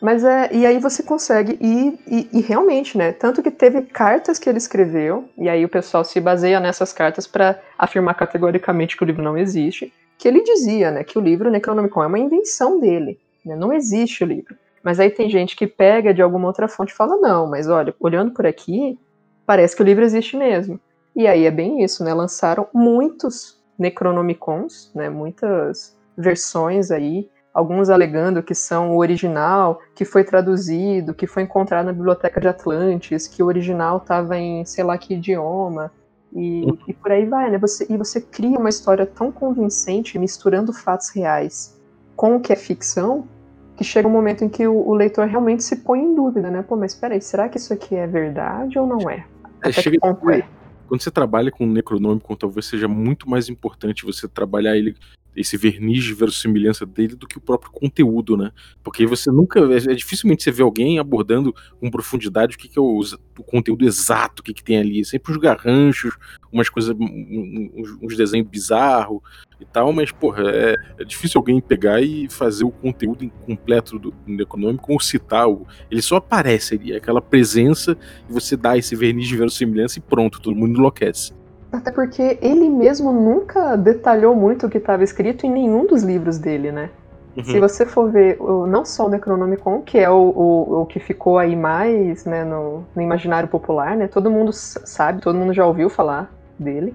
[0.00, 3.12] Mas é, e aí você consegue, e, e, e, realmente, né?
[3.12, 7.24] Tanto que teve cartas que ele escreveu, e aí o pessoal se baseia nessas cartas
[7.24, 11.50] para afirmar categoricamente que o livro não existe, que ele dizia, né, que o livro
[11.50, 13.16] Necronomicon é uma invenção dele,
[13.46, 14.56] né, não existe o livro.
[14.82, 17.94] Mas aí tem gente que pega de alguma outra fonte e fala, não, mas olha,
[18.00, 18.98] olhando por aqui,
[19.46, 20.80] parece que o livro existe mesmo.
[21.14, 22.12] E aí é bem isso, né?
[22.12, 25.08] Lançaram muitos Necronomicons, né?
[25.08, 31.86] Muitas versões aí alguns alegando que são o original, que foi traduzido, que foi encontrado
[31.86, 35.92] na biblioteca de Atlantis, que o original estava em sei lá que idioma.
[36.34, 36.78] E, uhum.
[36.88, 37.58] e, por aí vai, né?
[37.58, 41.78] Você, e você cria uma história tão convincente, misturando fatos reais
[42.16, 43.28] com o que é ficção,
[43.76, 46.62] que chega um momento em que o, o leitor realmente se põe em dúvida, né?
[46.62, 49.16] Pô, mas peraí, será que isso aqui é verdade ou não é?
[49.16, 50.42] é Até chega que ponto é?
[50.88, 54.94] Quando você trabalha com um necronômico, talvez seja muito mais importante você trabalhar ele
[55.34, 58.52] esse verniz de verossimilhança dele do que o próprio conteúdo, né?
[58.82, 59.60] Porque você nunca.
[59.60, 63.00] É, é dificilmente você vê alguém abordando com profundidade o que, que é o,
[63.38, 65.00] o conteúdo exato, o que, que tem ali.
[65.00, 66.16] É sempre os garranchos,
[66.52, 66.94] umas coisas.
[66.98, 69.20] uns, uns desenhos bizarros
[69.60, 74.10] e tal, mas, porra, é, é, difícil alguém pegar e fazer o conteúdo completo do,
[74.10, 75.46] do econômico ou citar.
[75.90, 77.96] Ele só aparece ali, aquela presença,
[78.28, 81.32] e você dá esse verniz de verossimilhança e pronto, todo mundo enlouquece.
[81.72, 86.38] Até porque ele mesmo nunca detalhou muito o que estava escrito em nenhum dos livros
[86.38, 86.90] dele, né?
[87.34, 87.44] Uhum.
[87.44, 91.38] Se você for ver não só o Necronomicon, que é o, o, o que ficou
[91.38, 94.06] aí mais né, no, no, imaginário popular, né?
[94.06, 96.94] Todo mundo sabe, todo mundo já ouviu falar dele.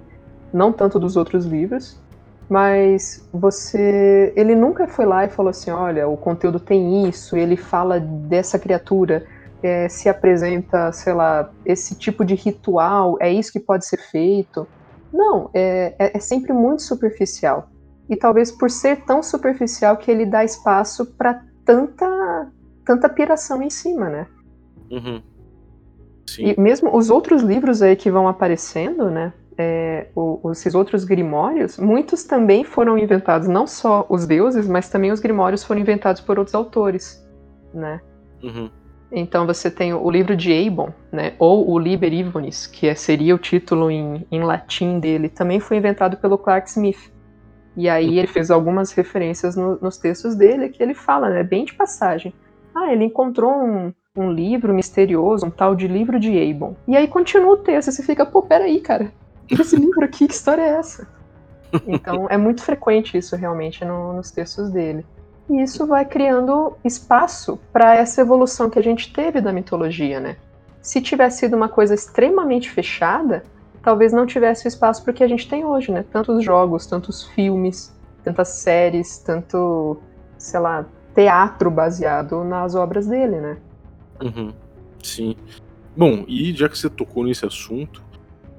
[0.53, 1.99] Não tanto dos outros livros.
[2.47, 4.31] Mas você.
[4.35, 8.57] Ele nunca foi lá e falou assim: olha, o conteúdo tem isso, ele fala dessa
[8.57, 9.25] criatura
[9.61, 14.67] é, se apresenta, sei lá, esse tipo de ritual, é isso que pode ser feito.
[15.11, 17.69] Não, é, é, é sempre muito superficial.
[18.09, 22.51] E talvez por ser tão superficial que ele dá espaço para tanta,
[22.85, 24.27] tanta piração em cima, né?
[24.89, 25.21] Uhum.
[26.39, 29.33] E mesmo os outros livros aí que vão aparecendo, né?
[29.57, 35.11] É, o, esses outros grimórios, muitos também foram inventados, não só os deuses, mas também
[35.11, 37.27] os grimórios foram inventados por outros autores,
[37.73, 37.99] né?
[38.43, 38.69] Uhum.
[39.11, 43.33] Então você tem o livro de Eibon, né, ou o Liber Ivonis, que é, seria
[43.33, 47.11] o título em, em latim dele, também foi inventado pelo Clark Smith.
[47.75, 51.63] E aí ele fez algumas referências no, nos textos dele que ele fala, né, bem
[51.63, 52.33] de passagem.
[52.75, 56.75] Ah, ele encontrou um, um livro misterioso, um tal de livro de Eibon.
[56.87, 59.11] E aí continua o texto, e você fica, pô, peraí, cara,
[59.49, 61.07] esse livro aqui, que história é essa?
[61.85, 65.05] Então é muito frequente isso realmente no, nos textos dele.
[65.49, 70.37] E isso vai criando espaço para essa evolução que a gente teve da mitologia, né?
[70.81, 73.43] Se tivesse sido uma coisa extremamente fechada,
[73.81, 76.03] talvez não tivesse espaço para o que a gente tem hoje, né?
[76.11, 79.97] Tantos jogos, tantos filmes, tantas séries, tanto,
[80.37, 80.85] sei lá,
[81.15, 83.57] teatro baseado nas obras dele, né?
[84.21, 84.53] Uhum.
[85.01, 85.35] Sim.
[85.95, 88.03] Bom, e já que você tocou nesse assunto,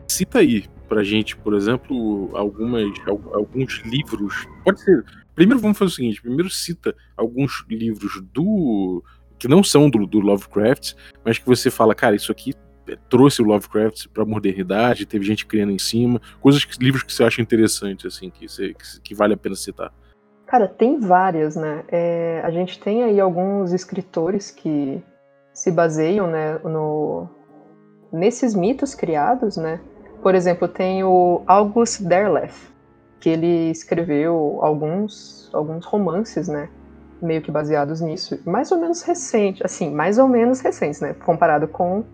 [0.09, 2.84] cita aí pra gente, por exemplo, algumas,
[3.32, 4.49] alguns livros.
[4.64, 5.05] Pode ser
[5.39, 9.05] Primeiro vamos fazer o seguinte: primeiro cita alguns livros do.
[9.39, 12.55] que não são do, do Lovecraft, mas que você fala, cara, isso aqui
[13.09, 17.12] trouxe o Lovecraft para a modernidade, teve gente criando em cima, coisas que, livros que
[17.12, 19.93] você acha interessantes, assim, que, você, que, que vale a pena citar.
[20.45, 21.84] Cara, tem várias, né?
[21.86, 25.01] É, a gente tem aí alguns escritores que
[25.53, 27.28] se baseiam, né, no,
[28.12, 29.80] nesses mitos criados, né?
[30.20, 32.57] Por exemplo, tem o August Derleth,
[33.20, 36.68] que ele escreveu alguns, alguns romances, né?
[37.20, 41.14] Meio que baseados nisso, mais ou menos recente, assim, mais ou menos recentes, né?
[41.14, 42.04] Comparado com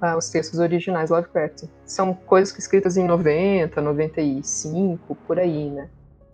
[0.00, 1.64] ah, os textos originais Lovecraft.
[1.84, 5.90] São coisas que escritas em 90, 95, por aí, né?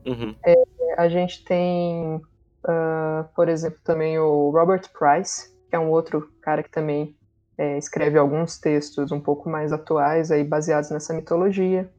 [0.06, 0.34] Uhum.
[0.44, 0.54] É,
[0.96, 2.16] a gente tem,
[2.64, 7.16] uh, por exemplo, também o Robert Price, que é um outro cara que também
[7.58, 11.90] é, escreve alguns textos um pouco mais atuais, aí baseados nessa mitologia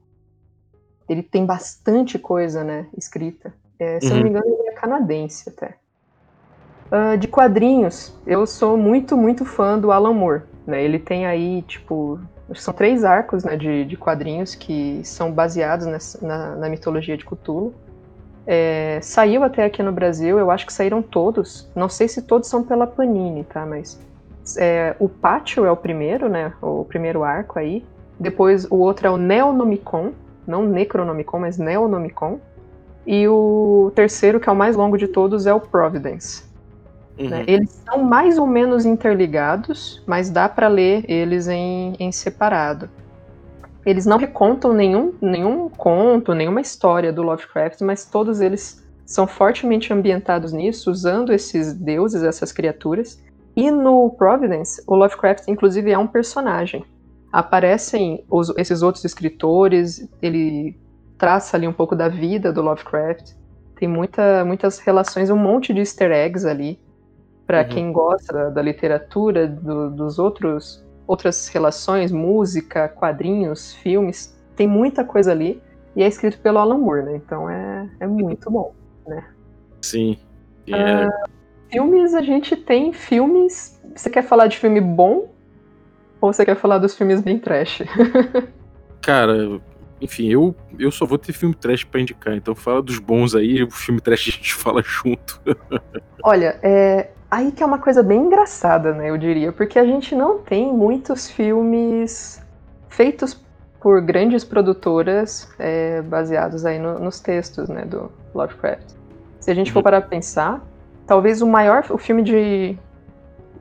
[1.08, 3.54] ele tem bastante coisa, né, escrita.
[3.80, 4.12] É, se uhum.
[4.12, 4.38] eu não me uhum.
[4.38, 5.76] engano, ele é canadense até.
[6.92, 10.44] Uh, de quadrinhos, eu sou muito, muito fã do Alan Moore.
[10.66, 10.84] Né?
[10.84, 12.20] Ele tem aí, tipo,
[12.54, 17.26] são três arcos né, de, de quadrinhos que são baseados nessa, na, na, mitologia de
[17.26, 17.74] Cthulhu.
[18.46, 21.70] É, saiu até aqui no Brasil, eu acho que saíram todos.
[21.76, 23.66] Não sei se todos são pela Panini, tá?
[23.66, 24.00] Mas
[24.58, 26.54] é, o Pátio é o primeiro, né?
[26.62, 27.86] O primeiro arco aí.
[28.20, 30.12] Depois o outro é o Neonomicon,
[30.48, 32.40] não Necronomicon, mas Neonomicon.
[33.06, 36.44] E o terceiro, que é o mais longo de todos, é o Providence.
[37.18, 37.30] Uhum.
[37.30, 37.44] Né?
[37.48, 42.90] Eles são mais ou menos interligados, mas dá para ler eles em, em separado.
[43.86, 49.92] Eles não recontam nenhum, nenhum conto, nenhuma história do Lovecraft, mas todos eles são fortemente
[49.92, 53.22] ambientados nisso, usando esses deuses, essas criaturas.
[53.56, 56.86] E no Providence, o Lovecraft, inclusive, é um personagem
[57.34, 60.80] aparecem os, esses outros escritores, ele
[61.18, 63.32] traça ali um pouco da vida do Lovecraft.
[63.76, 66.80] Tem muita, muitas relações, um monte de easter eggs ali.
[67.48, 67.70] Para uhum.
[67.70, 75.04] quem gosta da, da literatura, do, dos outros outras relações, música, quadrinhos, filmes, tem muita
[75.04, 75.62] coisa ali.
[75.96, 77.16] E é escrito pelo Alan Moore, né?
[77.18, 78.74] Então é, é muito bom,
[79.06, 79.26] né?
[79.82, 80.18] Sim.
[80.72, 81.10] É,
[81.74, 83.82] Filmes, a gente tem filmes.
[83.96, 85.33] Você quer falar de filme bom?
[86.24, 87.82] Ou você quer falar dos filmes bem trash?
[89.04, 89.60] cara,
[90.00, 93.62] enfim, eu, eu só vou ter filme trash pra indicar, então fala dos bons aí,
[93.62, 95.42] o filme trash a gente fala junto.
[96.24, 100.16] Olha, é, aí que é uma coisa bem engraçada, né, eu diria, porque a gente
[100.16, 102.42] não tem muitos filmes
[102.88, 103.38] feitos
[103.82, 108.92] por grandes produtoras é, baseados aí no- nos textos, né, do Lovecraft.
[109.42, 109.84] Se a gente for Uhum.
[109.84, 110.66] parar pra pensar,
[111.06, 112.78] talvez o maior, o filme de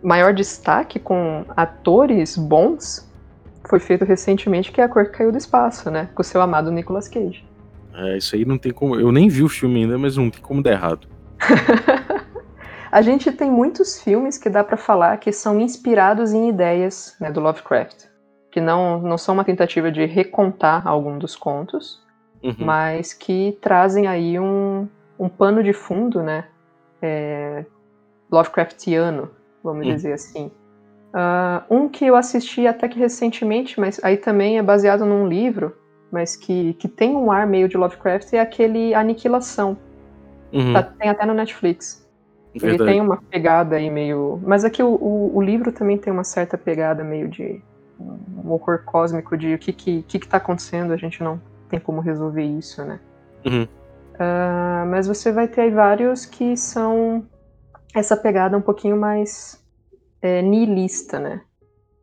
[0.03, 3.09] maior destaque com atores bons
[3.69, 6.41] foi feito recentemente, que é A Cor que Caiu do Espaço, né, com o seu
[6.43, 7.45] amado Nicolas Cage.
[7.95, 8.97] É, isso aí não tem como.
[8.99, 11.07] Eu nem vi o filme ainda, mas não tem como dar errado.
[12.91, 17.31] A gente tem muitos filmes que dá pra falar que são inspirados em ideias né,
[17.31, 18.05] do Lovecraft,
[18.51, 22.03] que não, não são uma tentativa de recontar algum dos contos,
[22.43, 22.57] Uhum.
[22.59, 26.47] mas que trazem aí um, um pano de fundo, né,
[27.01, 27.65] é,
[28.31, 29.31] Lovecraftiano,
[29.63, 29.95] vamos Hum.
[29.95, 30.51] dizer assim.
[31.15, 35.77] Ah, um que eu assisti até que recentemente, mas aí também é baseado num livro,
[36.11, 39.77] mas que, que tem um ar meio de Lovecraft, é aquele Aniquilação.
[40.53, 42.03] Uhum, Tá- tem até no Netflix.
[42.55, 42.91] Ele verdade.
[42.93, 44.41] tem uma pegada aí meio.
[44.45, 47.63] Mas aqui o, o, o livro também tem uma certa pegada meio de
[47.99, 51.79] um horror cósmico de o que que, que que tá acontecendo, a gente não tem
[51.81, 53.01] como resolver isso, né?
[53.47, 53.67] Uhum.
[54.19, 57.25] Ah, mas você vai ter aí vários que são
[57.95, 59.63] essa pegada um pouquinho mais
[60.21, 61.43] é, nihilista, né?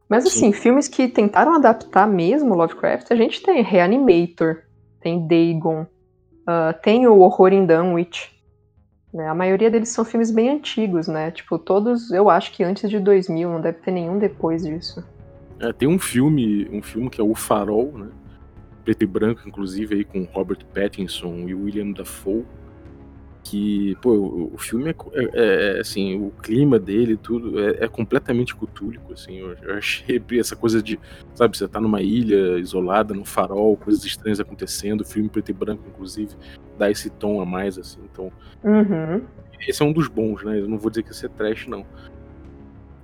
[0.10, 4.64] Mas assim, filmes que tentaram adaptar mesmo Lovecraft, a gente tem Reanimator,
[5.00, 5.86] tem Dagon,
[6.52, 8.36] ah, tem o Horror em Dunwich.
[9.14, 9.28] Né?
[9.28, 11.30] A maioria deles são filmes bem antigos, né?
[11.30, 15.04] Tipo, todos, eu acho que antes de 2000, não deve ter nenhum depois disso.
[15.60, 18.08] É, tem um filme, um filme que é O Farol, né?
[18.84, 22.44] Preto e branco, inclusive, aí com Robert Pattinson e William Dafoe.
[23.50, 27.86] Que, pô, o, o filme é, é- é, é, assim, o clima dele, tudo, é,
[27.86, 29.38] é completamente cutúlico, assim.
[29.38, 31.00] Eu, eu achei essa coisa de,
[31.34, 35.84] sabe, você tá numa ilha isolada, no farol, coisas estranhas acontecendo, filme preto e branco,
[35.88, 36.36] inclusive,
[36.78, 38.00] dá esse tom a mais, assim.
[38.12, 38.32] Então,
[38.64, 39.22] Uhum.
[39.68, 40.60] esse é um dos bons, né?
[40.60, 41.84] Eu não vou dizer que esse é trash, não.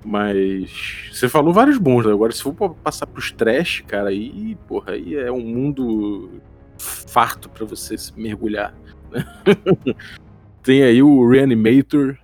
[0.06, 2.12] Mas você falou vários bons, né?
[2.12, 6.30] Agora, se for passar pros trash, cara, aí, porra, aí é um mundo
[6.78, 8.76] farto pra você se mergulhar.
[10.66, 12.18] Tem aí o Reanimator.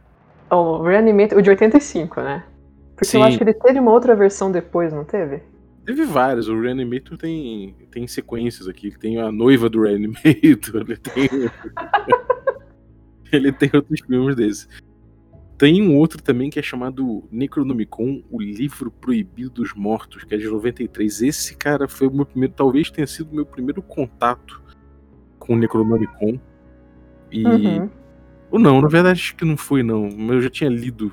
[0.49, 2.43] O Reanimator, o de 85, né?
[2.95, 3.17] Porque Sim.
[3.17, 5.43] eu acho que ele teve uma outra versão depois, não teve?
[5.85, 6.49] Teve vários.
[6.49, 8.97] O Reanimator tem, tem sequências aqui.
[8.97, 10.81] Tem a noiva do Reanimator.
[10.81, 11.29] Ele tem,
[13.31, 14.67] ele tem outros filmes desses.
[15.55, 20.37] Tem um outro também que é chamado Necronomicon, o livro proibido dos mortos, que é
[20.39, 21.21] de 93.
[21.21, 24.59] Esse, cara, foi o meu primeiro, talvez tenha sido o meu primeiro contato
[25.37, 26.39] com o Necronomicon.
[27.31, 27.45] E.
[27.45, 28.00] Uhum.
[28.51, 30.09] Ou não, na verdade acho que não foi, não.
[30.09, 31.11] Eu já tinha lido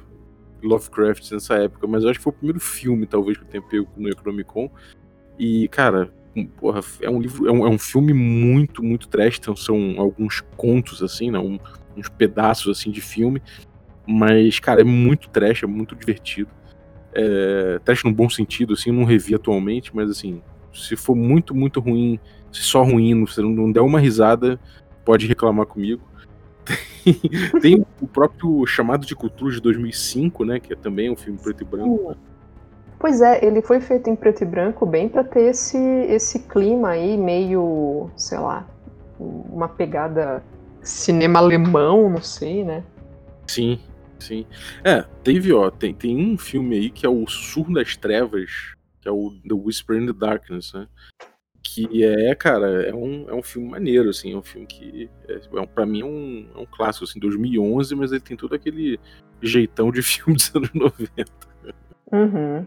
[0.62, 3.62] Lovecraft nessa época, mas eu acho que foi o primeiro filme, talvez, que eu tenha
[3.62, 4.68] pego no Necronomicon.
[5.38, 6.12] E, cara,
[6.58, 10.40] porra, é um livro, é um, é um filme muito, muito trash, então são alguns
[10.56, 11.38] contos, assim, né?
[11.38, 11.58] um-
[11.96, 13.40] uns pedaços, assim, de filme.
[14.06, 16.50] Mas, cara, é muito trash, é muito divertido.
[17.12, 21.80] É, trash no bom sentido, assim, não revi atualmente, mas, assim, se for muito, muito
[21.80, 22.18] ruim,
[22.52, 24.58] se só ruim, se não der uma risada,
[25.04, 26.02] pode reclamar comigo.
[27.60, 30.60] Tem o próprio Chamado de Cultura de 2005, né?
[30.60, 32.16] Que é também um filme preto e branco.
[32.98, 36.90] Pois é, ele foi feito em preto e branco bem pra ter esse, esse clima
[36.90, 38.66] aí meio, sei lá,
[39.18, 40.42] uma pegada
[40.82, 42.82] cinema alemão, não sei, né?
[43.46, 43.78] Sim,
[44.18, 44.44] sim.
[44.82, 49.08] É, teve, ó, tem, tem um filme aí que é o Sussurro das Trevas, que
[49.08, 50.88] é o The Whisper in the Darkness, né?
[51.86, 55.40] Que é, cara, é um, é um filme maneiro, assim, é um filme que, é,
[55.54, 58.54] é um, pra mim, é um, é um clássico, assim, 2011, mas ele tem todo
[58.54, 58.98] aquele
[59.40, 61.08] jeitão de filme dos anos 90.
[62.12, 62.66] Uhum.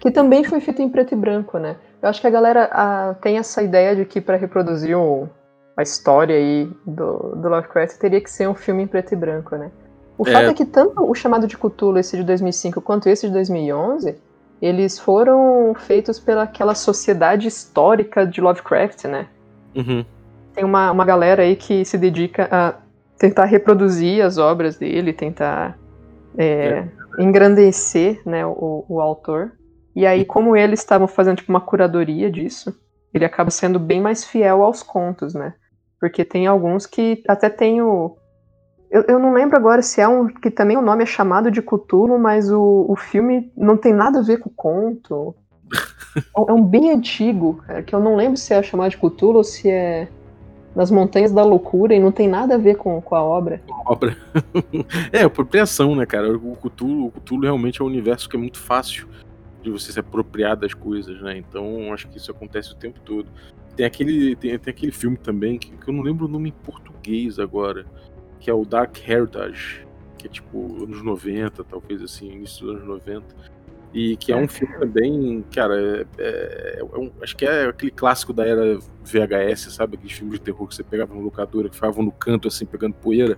[0.00, 1.76] Que também foi feito em preto e branco, né?
[2.02, 5.28] Eu acho que a galera ah, tem essa ideia de que pra reproduzir o-
[5.76, 9.56] a história aí do, do Lovecraft teria que ser um filme em preto e branco,
[9.56, 9.70] né?
[10.18, 10.32] O É.
[10.32, 14.16] fato é que tanto o chamado de Cthulhu, esse de 2005, quanto esse de 2011,
[14.60, 19.26] eles foram feitos pela aquela sociedade histórica de Lovecraft, né?
[19.74, 20.04] Uhum.
[20.52, 22.74] Tem uma, uma galera aí que se dedica a
[23.18, 25.78] tentar reproduzir as obras dele, tentar
[26.36, 26.86] é,
[27.18, 29.52] engrandecer né, o, o autor.
[29.94, 32.74] E aí, como eles estavam fazendo tipo, uma curadoria disso,
[33.12, 35.54] ele acaba sendo bem mais fiel aos contos, né?
[36.00, 38.16] Porque tem alguns que até tem o.
[38.90, 40.26] Eu, eu não lembro agora se é um.
[40.26, 44.18] que também o nome é chamado de Cthulhu, mas o, o filme não tem nada
[44.18, 45.34] a ver com o conto.
[46.36, 49.44] É um bem antigo, cara, que eu não lembro se é chamado de Cthulhu ou
[49.44, 50.08] se é.
[50.74, 53.62] nas montanhas da loucura e não tem nada a ver com, com a obra.
[53.86, 54.16] Obra.
[55.12, 56.36] é, apropriação, né, cara?
[56.36, 59.06] O Cthulhu, o Cthulhu realmente é um universo que é muito fácil
[59.62, 61.36] de você se apropriar das coisas, né?
[61.38, 63.28] Então acho que isso acontece o tempo todo.
[63.76, 66.64] Tem aquele, tem, tem aquele filme também que, que eu não lembro o nome em
[66.64, 67.86] português agora,
[68.40, 69.86] que é o Dark Heritage,
[70.18, 73.26] que é tipo anos 90, talvez assim, início dos anos 90.
[73.92, 77.90] E que é um filme também, cara, é, é, é um, acho que é aquele
[77.90, 79.96] clássico da era VHS, sabe?
[79.96, 82.94] Aqueles filmes de terror que você pegava no locadora, que ficavam no canto assim, pegando
[82.94, 83.36] poeira.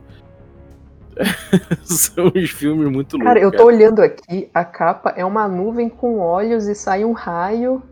[1.85, 3.27] São uns filmes muito loucos.
[3.27, 3.69] Cara, eu tô cara.
[3.69, 7.83] olhando aqui, a capa é uma nuvem com olhos e sai um raio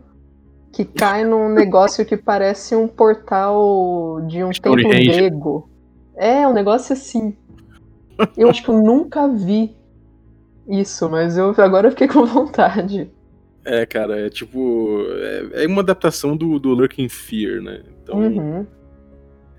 [0.71, 5.70] que cai num negócio que parece um portal de um templo grego.
[6.21, 7.35] É, um negócio assim.
[8.37, 9.75] Eu acho que eu nunca vi
[10.69, 13.09] isso, mas eu agora eu fiquei com vontade.
[13.65, 15.03] É, cara, é tipo.
[15.09, 17.81] É, é uma adaptação do, do Lurking Fear, né?
[18.03, 18.19] Então.
[18.19, 18.67] Uhum.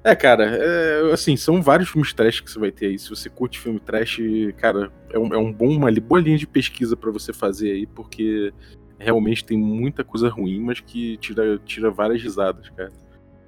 [0.05, 2.99] É, cara, é, assim, são vários filmes trash que você vai ter aí.
[2.99, 4.19] Se você curte filme trash,
[4.57, 7.87] cara, é, um, é um bom, uma boa linha de pesquisa para você fazer aí,
[7.87, 8.53] porque
[9.01, 12.93] realmente tem muita coisa ruim, mas que tira, tira várias risadas, cara.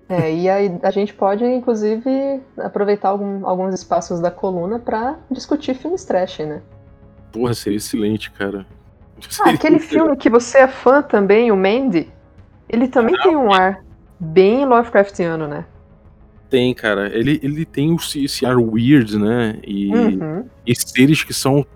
[0.09, 5.74] É, e aí a gente pode, inclusive, aproveitar algum, alguns espaços da coluna para discutir
[5.74, 6.61] filmes trash, né?
[7.32, 8.66] Porra, seria excelente, cara.
[9.40, 12.12] Ah, aquele filme que você é fã também, o Mandy,
[12.68, 13.82] ele também ah, tem um ar
[14.20, 15.64] bem Lovecraftiano, né?
[16.50, 17.09] Tem, cara.
[17.09, 19.59] Ele, ele tem esse ar weird, né?
[19.66, 20.44] E, uhum.
[20.66, 21.66] e seres que são,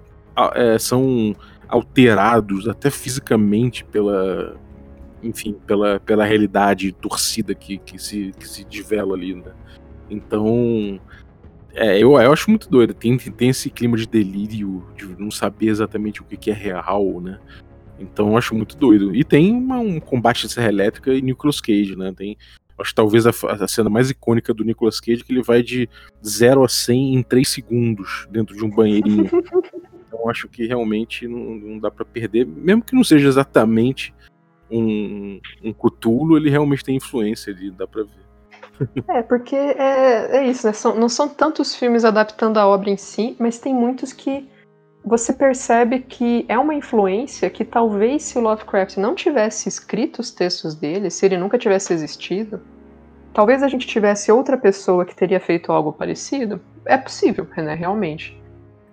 [0.54, 1.34] é, são
[1.68, 4.56] alterados até fisicamente pela,
[5.22, 9.52] enfim, pela, pela realidade torcida que, que, se, que se devela ali, né?
[10.10, 11.00] Então,
[11.74, 12.94] é, eu, eu acho muito doido.
[12.94, 17.20] Tem, tem esse clima de delírio, de não saber exatamente o que, que é real,
[17.20, 17.38] né?
[17.98, 19.14] Então eu acho muito doido.
[19.14, 22.12] E tem uma, um combate de serra elétrica e Nicolas Cage, né?
[22.16, 22.36] Tem,
[22.78, 25.88] acho talvez a, a, cena mais icônica do Nicolas Cage, que ele vai de
[26.24, 29.28] 0 a 100 em 3 segundos dentro de um banheirinho.
[30.06, 34.14] então acho que realmente não, não dá para perder, mesmo que não seja exatamente
[34.70, 38.28] um, um Cthulhu, ele realmente tem influência ali, dá pra ver.
[39.08, 40.72] É, porque é, é isso, né?
[40.72, 44.48] São, não são tantos filmes adaptando a obra em si, mas tem muitos que
[45.04, 50.30] você percebe que é uma influência que talvez se o Lovecraft não tivesse escrito os
[50.30, 52.60] textos dele, se ele nunca tivesse existido,
[53.32, 56.60] talvez a gente tivesse outra pessoa que teria feito algo parecido.
[56.84, 57.74] É possível, né?
[57.74, 58.38] Realmente.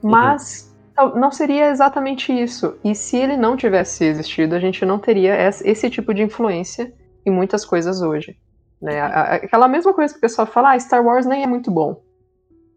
[0.01, 0.11] Uhum.
[0.11, 0.74] Mas.
[1.15, 2.77] Não seria exatamente isso.
[2.83, 6.93] E se ele não tivesse existido, a gente não teria esse tipo de influência
[7.25, 8.37] em muitas coisas hoje.
[8.81, 9.01] Né?
[9.01, 12.01] Aquela mesma coisa que o pessoal fala, ah, Star Wars nem é muito bom.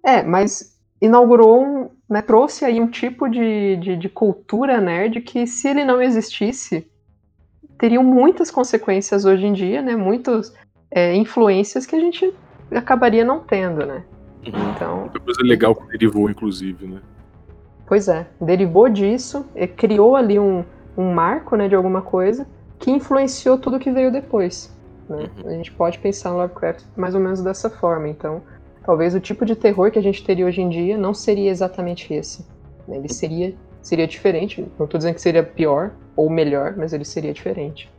[0.04, 5.46] É, mas inaugurou um, né, trouxe aí um tipo de, de, de, cultura nerd que
[5.46, 6.90] se ele não existisse,
[7.78, 9.94] teriam muitas consequências hoje em dia, né?
[9.94, 10.52] Muitas
[10.90, 12.32] é, influências que a gente
[12.72, 14.04] acabaria não tendo, né?
[14.46, 14.70] Uhum.
[14.74, 17.00] Então, Muita coisa legal que derivou, inclusive, né?
[17.88, 20.62] Pois é, derivou disso, criou ali um,
[20.96, 22.46] um marco, né, de alguma coisa
[22.78, 24.72] que influenciou tudo que veio depois.
[25.08, 25.30] Né?
[25.42, 25.48] Uhum.
[25.48, 28.08] A gente pode pensar no Lovecraft mais ou menos dessa forma.
[28.08, 28.42] Então,
[28.84, 32.12] talvez o tipo de terror que a gente teria hoje em dia não seria exatamente
[32.12, 32.44] esse.
[32.86, 32.98] Né?
[32.98, 34.60] Ele seria, seria diferente.
[34.78, 37.90] Não estou dizendo que seria pior ou melhor, mas ele seria diferente.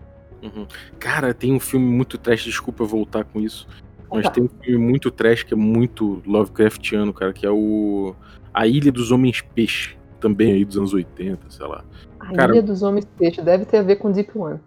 [0.42, 0.68] Uhum.
[1.00, 3.68] Cara, tem um filme muito trash, desculpa voltar com isso.
[4.12, 8.16] Mas tem um filme muito trash que é muito Lovecraftiano, cara, que é o
[8.60, 11.86] A Ilha dos Homens Peixe, também aí dos anos 80, sei lá.
[12.20, 14.60] A cara, Ilha dos Homens Peixe deve ter a ver com Deep One.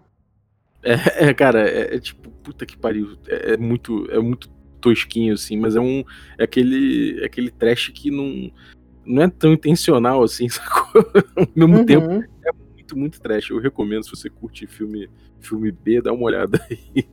[0.81, 3.15] É, é cara, é, é, tipo, puta que pariu.
[3.27, 4.49] É, é, muito, é muito
[4.81, 6.03] tosquinho, assim, mas é um.
[6.39, 8.51] É aquele, é aquele trash que não,
[9.05, 11.05] não é tão intencional assim, sacou?
[11.35, 11.85] Ao mesmo uhum.
[11.85, 12.09] tempo,
[12.43, 13.51] é muito, muito trash.
[13.51, 15.07] Eu recomendo se você curte filme,
[15.39, 17.05] filme B, dá uma olhada aí.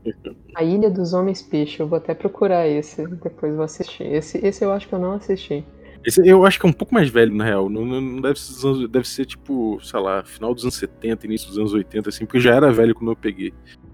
[0.55, 4.05] A Ilha dos Homens Peixe, eu vou até procurar esse, depois vou assistir.
[4.05, 5.63] Esse, esse eu acho que eu não assisti.
[6.05, 7.69] Esse eu acho que é um pouco mais velho, na real.
[7.69, 11.59] Não, não deve, ser, deve ser, tipo, sei lá, final dos anos 70, início dos
[11.59, 13.53] anos 80, assim, porque já era velho quando eu peguei.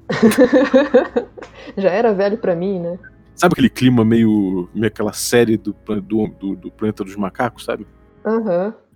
[1.77, 2.99] já era velho para mim, né?
[3.35, 4.69] Sabe aquele clima meio.
[4.73, 7.87] meio aquela série do, do, do, do Planeta dos Macacos, sabe?
[8.25, 8.67] Aham.
[8.67, 8.87] Uhum.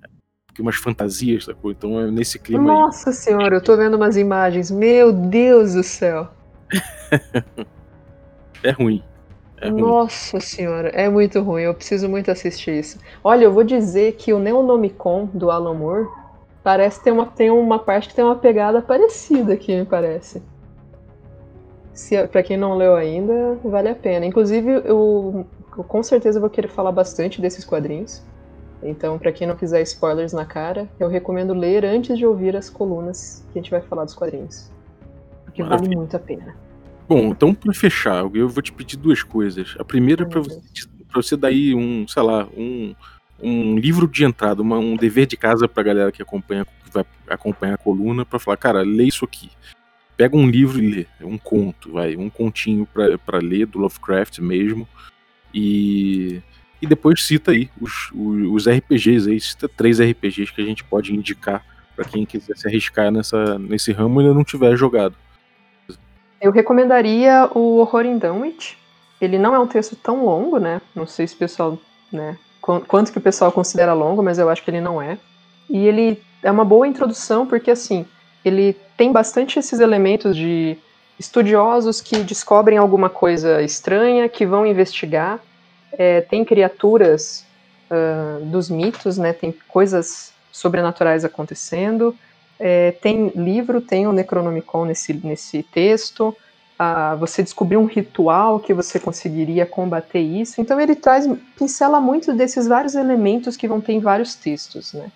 [0.58, 1.70] Umas fantasias, sacou?
[1.70, 3.16] Então é nesse clima Nossa aí.
[3.16, 4.70] senhora, eu tô vendo umas imagens.
[4.70, 6.28] Meu Deus do céu.
[8.62, 9.02] é ruim.
[9.60, 11.62] É Nossa senhora, é muito ruim.
[11.62, 12.98] Eu preciso muito assistir isso.
[13.22, 16.08] Olha, eu vou dizer que o Neonomicon do Alan Moore
[16.62, 20.42] parece ter uma, tem uma parte que tem uma pegada parecida aqui, me parece.
[21.92, 24.24] Se, pra quem não leu ainda, vale a pena.
[24.24, 25.46] Inclusive, eu,
[25.76, 28.22] eu com certeza vou querer falar bastante desses quadrinhos.
[28.82, 32.70] Então, para quem não quiser spoilers na cara, eu recomendo ler antes de ouvir as
[32.70, 34.70] colunas que a gente vai falar dos quadrinhos.
[35.44, 35.88] Porque Maravilha.
[35.88, 36.54] vale muito a pena.
[37.10, 39.74] Bom, então para fechar, eu vou te pedir duas coisas.
[39.80, 40.60] A primeira é para você,
[41.08, 42.94] pra você dar aí um, sei lá, um,
[43.42, 47.04] um livro de entrada, uma, um dever de casa pra galera que acompanha, que vai
[47.28, 49.50] acompanhar a coluna, para falar, cara, lê isso aqui.
[50.16, 54.88] Pega um livro e lê, um conto, vai, um continho para ler do Lovecraft mesmo.
[55.52, 56.40] E,
[56.80, 60.84] e depois cita aí os, os, os RPGs aí, cita três RPGs que a gente
[60.84, 65.16] pode indicar para quem quiser se arriscar nessa, nesse ramo e ainda não tiver jogado.
[66.40, 68.78] Eu recomendaria o Horror in Dunwich.
[69.20, 70.80] Ele não é um texto tão longo, né?
[70.94, 71.78] Não sei se o pessoal,
[72.10, 75.18] né, quanto que o pessoal considera longo, mas eu acho que ele não é.
[75.68, 78.06] E ele é uma boa introdução porque assim,
[78.44, 80.78] ele tem bastante esses elementos de
[81.18, 85.38] estudiosos que descobrem alguma coisa estranha, que vão investigar.
[85.92, 87.44] É, tem criaturas
[87.90, 89.34] uh, dos mitos, né?
[89.34, 92.16] Tem coisas sobrenaturais acontecendo.
[92.62, 96.36] É, tem livro, tem o Necronomicon nesse, nesse texto.
[96.78, 100.60] Ah, você descobriu um ritual que você conseguiria combater isso.
[100.60, 105.10] Então ele traz, pincela muito desses vários elementos que vão ter em vários textos, né?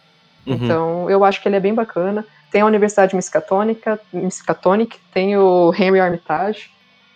[0.47, 0.55] Uhum.
[0.55, 2.25] Então eu acho que ele é bem bacana.
[2.51, 3.83] Tem a Universidade Miskatonic,
[4.13, 6.71] Miskatonic tem o Henry Armitage,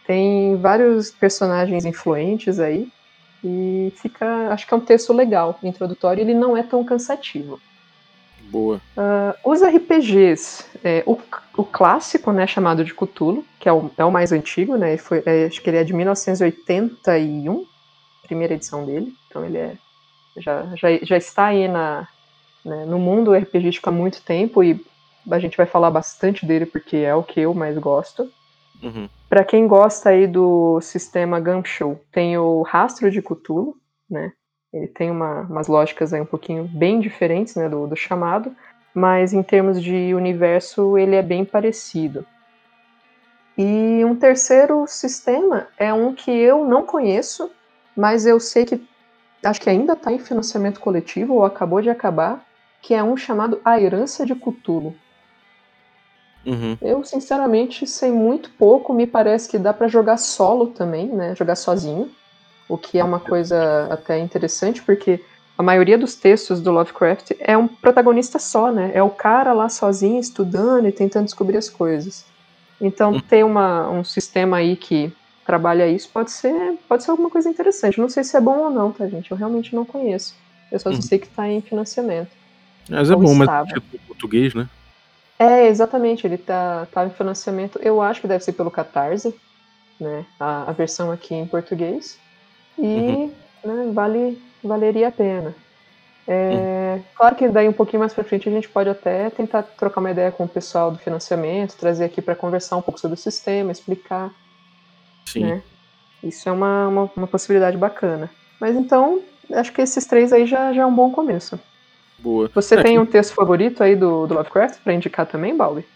[0.06, 2.88] tem vários personagens influentes aí.
[3.44, 7.60] E fica, acho que é um texto legal, introdutório, ele não é tão cansativo.
[8.50, 8.80] Boa.
[8.96, 11.18] Uh, os RPGs, é, o,
[11.56, 15.22] o, clássico, né, chamado de Cthulhu, que é o, é o mais antigo, né, foi,
[15.26, 17.66] é, acho que ele é de 1981,
[18.22, 19.76] primeira edição dele, então ele é,
[20.38, 22.08] já, já, já está aí na,
[22.64, 24.82] né, no mundo RPGístico há muito tempo e
[25.30, 28.30] a gente vai falar bastante dele porque é o que eu mais gosto.
[28.82, 29.08] Uhum.
[29.28, 33.76] Para quem gosta aí do sistema Gumshoe, tem o Rastro de Cthulhu,
[34.08, 34.32] né,
[34.72, 38.54] ele tem uma, umas lógicas aí um pouquinho bem diferentes né, do, do chamado,
[38.94, 42.26] mas em termos de universo ele é bem parecido.
[43.56, 47.50] E um terceiro sistema é um que eu não conheço,
[47.96, 48.86] mas eu sei que
[49.42, 52.44] acho que ainda está em financiamento coletivo ou acabou de acabar,
[52.80, 54.94] que é um chamado A Herança de Cthulhu.
[56.46, 56.78] Uhum.
[56.80, 58.94] Eu, sinceramente, sei muito pouco.
[58.94, 61.34] Me parece que dá para jogar solo também, né?
[61.34, 62.10] Jogar sozinho
[62.68, 65.20] o que é uma coisa até interessante, porque
[65.56, 68.92] a maioria dos textos do Lovecraft é um protagonista só, né?
[68.94, 72.24] É o cara lá sozinho estudando e tentando descobrir as coisas.
[72.80, 73.20] Então, hum.
[73.20, 75.12] ter uma, um sistema aí que
[75.44, 77.98] trabalha isso pode ser, pode ser alguma coisa interessante.
[77.98, 79.30] Não sei se é bom ou não, tá, gente?
[79.30, 80.36] Eu realmente não conheço.
[80.70, 81.00] Eu só uhum.
[81.00, 82.30] sei que está em financiamento.
[82.88, 83.64] Mas é bom, estava.
[83.64, 84.68] mas tipo português, né?
[85.38, 86.26] É, exatamente.
[86.26, 87.80] Ele tá, tá em financiamento.
[87.82, 89.34] Eu acho que deve ser pelo Catarse,
[89.98, 90.24] né?
[90.38, 92.18] A, a versão aqui em português
[92.78, 93.32] e uhum.
[93.64, 95.54] né, vale, valeria a pena.
[96.26, 97.04] É, uhum.
[97.16, 100.10] Claro que daí um pouquinho mais para frente a gente pode até tentar trocar uma
[100.10, 103.72] ideia com o pessoal do financiamento, trazer aqui para conversar um pouco sobre o sistema,
[103.72, 104.30] explicar.
[105.24, 105.44] Sim.
[105.44, 105.62] Né?
[106.22, 108.30] Isso é uma, uma, uma, possibilidade bacana.
[108.60, 109.22] Mas então,
[109.52, 111.58] acho que esses três aí já, já é um bom começo.
[112.18, 112.50] Boa.
[112.54, 115.86] Você é, tem um texto favorito aí do, do Lovecraft para indicar também, Balbi?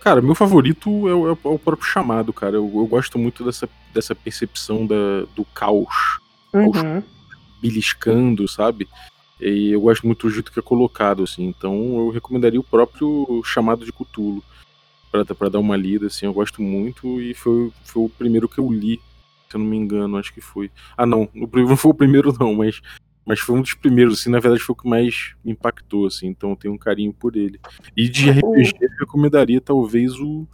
[0.00, 2.56] Cara, meu favorito é o, é o, próprio chamado, cara.
[2.56, 6.20] Eu, eu, gosto muito dessa, dessa percepção da, do caos
[6.58, 7.02] uhum.
[7.60, 8.88] beliscando, sabe?
[9.40, 11.44] E eu gosto muito do jeito que é colocado, assim.
[11.44, 14.42] Então eu recomendaria o próprio chamado de Cthulhu
[15.10, 16.26] para dar uma lida, assim.
[16.26, 19.00] Eu gosto muito e foi, foi o primeiro que eu li,
[19.48, 20.70] se eu não me engano, acho que foi.
[20.96, 22.80] Ah, não, não foi o primeiro não, mas
[23.26, 26.28] mas foi um dos primeiros, assim, na verdade foi o que mais me impactou, assim,
[26.28, 27.60] então eu tenho um carinho por ele.
[27.96, 30.46] E de RPG eu recomendaria talvez o,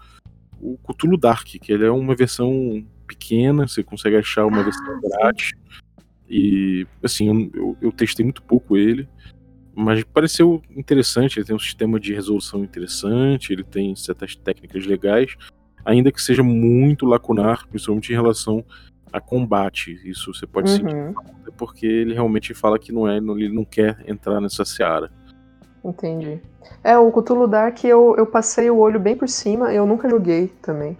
[0.58, 5.00] o Cthulhu Dark, que ele é uma versão pequena, você consegue achar uma versão ah,
[5.02, 5.52] grátis.
[6.32, 9.06] E, assim, eu, eu testei muito pouco ele,
[9.74, 11.38] mas pareceu interessante.
[11.38, 15.36] Ele tem um sistema de resolução interessante, ele tem certas técnicas legais,
[15.84, 18.64] ainda que seja muito lacunar, principalmente em relação
[19.12, 20.00] a combate.
[20.08, 20.76] Isso você pode uhum.
[20.78, 25.12] sentir, porque ele realmente fala que não é, ele não quer entrar nessa seara.
[25.84, 26.40] Entendi.
[26.82, 30.48] É, o Cthulhu Dark eu, eu passei o olho bem por cima, eu nunca joguei
[30.62, 30.96] também.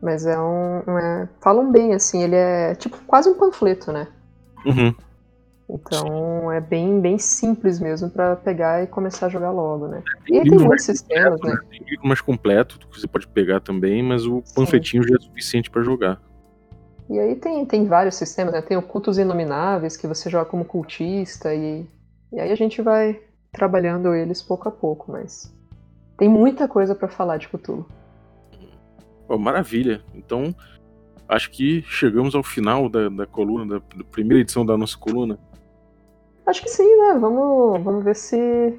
[0.00, 0.98] Mas é um.
[0.98, 4.06] É, falam bem, assim, ele é tipo quase um panfleto, né?
[4.64, 4.94] Uhum.
[5.70, 10.02] Então é bem, bem simples mesmo para pegar e começar a jogar logo, né?
[10.26, 11.58] E aí tem muitos sistemas, né?
[11.68, 15.10] Tem livro mais completo que você pode pegar também, mas o panfletinho Sim.
[15.10, 16.22] já é suficiente para jogar.
[17.10, 18.62] E aí tem, tem vários sistemas, né?
[18.62, 21.86] Tem o Cultos Inomináveis, que você joga como cultista, e,
[22.32, 23.20] e aí a gente vai
[23.52, 25.54] trabalhando eles pouco a pouco, mas
[26.18, 27.86] tem muita coisa para falar de Cthulhu.
[29.28, 30.02] Oh, maravilha.
[30.14, 30.54] Então,
[31.28, 35.38] acho que chegamos ao final da, da coluna, da, da, primeira edição da nossa coluna.
[36.46, 37.18] Acho que sim, né?
[37.20, 38.78] Vamos, vamos ver se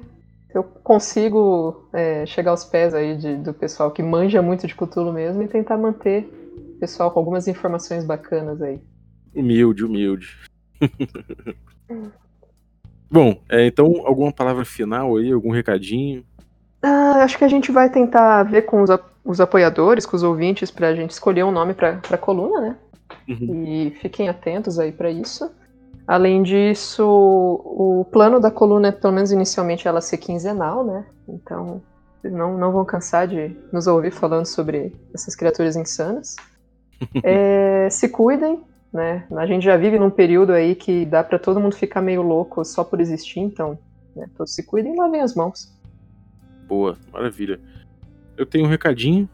[0.52, 5.12] eu consigo é, chegar aos pés aí de, do pessoal que manja muito de Cthulhu
[5.12, 6.28] mesmo e tentar manter
[6.80, 8.80] pessoal com algumas informações bacanas aí.
[9.34, 10.36] Humilde, humilde.
[13.08, 16.24] Bom, é, então alguma palavra final aí, algum recadinho?
[16.82, 18.90] Ah, acho que a gente vai tentar ver com os,
[19.24, 22.76] os apoiadores, com os ouvintes, para a gente escolher um nome para a coluna, né?
[23.28, 23.64] Uhum.
[23.64, 25.50] E fiquem atentos aí para isso.
[26.06, 31.04] Além disso, o plano da coluna é, pelo menos inicialmente, ela ser quinzenal, né?
[31.28, 31.82] Então,
[32.24, 36.34] não, não vão cansar de nos ouvir falando sobre essas criaturas insanas.
[37.22, 38.60] é, se cuidem,
[38.92, 39.24] né?
[39.36, 42.64] A gente já vive num período aí que dá para todo mundo ficar meio louco
[42.64, 43.78] só por existir, então,
[44.16, 45.72] né, todos se cuidem e lavem as mãos.
[46.70, 47.58] Boa, maravilha.
[48.36, 49.28] Eu tenho um recadinho,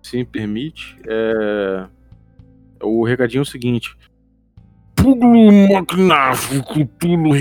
[0.00, 0.96] se me permite.
[1.04, 1.88] É...
[2.80, 3.96] O recadinho é o seguinte.
[4.94, 7.34] Pulo magnáfico, pulo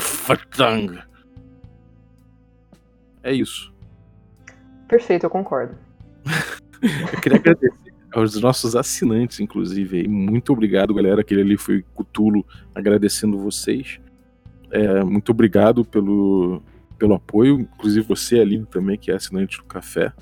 [0.00, 1.06] fatanga.
[3.22, 3.72] É isso.
[4.88, 5.76] Perfeito, eu concordo.
[7.12, 10.08] eu queria agradecer aos nossos assinantes, inclusive.
[10.08, 11.20] Muito obrigado, galera.
[11.20, 12.44] Aquele ali foi Cutulo
[12.74, 14.00] agradecendo vocês.
[14.72, 16.60] É, muito obrigado pelo,
[17.02, 20.12] pelo apoio, inclusive você, ali também, que é assinante do café.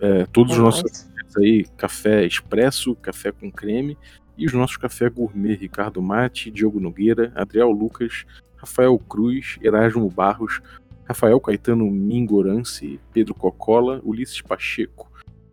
[0.00, 3.96] É, todos é os nossos assinantes aí, café expresso, café com creme,
[4.36, 8.24] e os nossos café gourmet, Ricardo Mate, Diogo Nogueira, Adriel Lucas,
[8.56, 10.60] Rafael Cruz, Erasmo Barros,
[11.04, 15.08] Rafael Caetano Mingorance, Pedro Cocola, Ulisses Pacheco,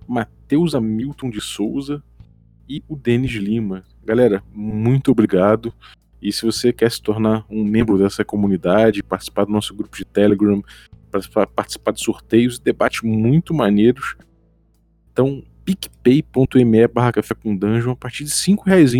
[0.08, 2.02] Matheus Hamilton de Souza
[2.68, 3.84] e o Denis Lima.
[4.04, 5.72] Galera, muito obrigado.
[6.22, 10.06] E se você quer se tornar um membro dessa comunidade, participar do nosso grupo de
[10.06, 10.62] Telegram,
[11.56, 14.16] participar de sorteios debates muito maneiros,
[15.12, 18.94] então picpay.me barra café com dungeon, a partir de 5 reais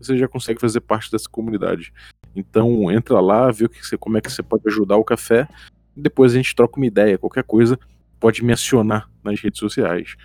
[0.00, 1.92] você já consegue fazer parte dessa comunidade.
[2.34, 5.48] Então entra lá, vê como é que você pode ajudar o café,
[5.96, 7.78] depois a gente troca uma ideia, qualquer coisa
[8.20, 10.16] pode me acionar nas redes sociais.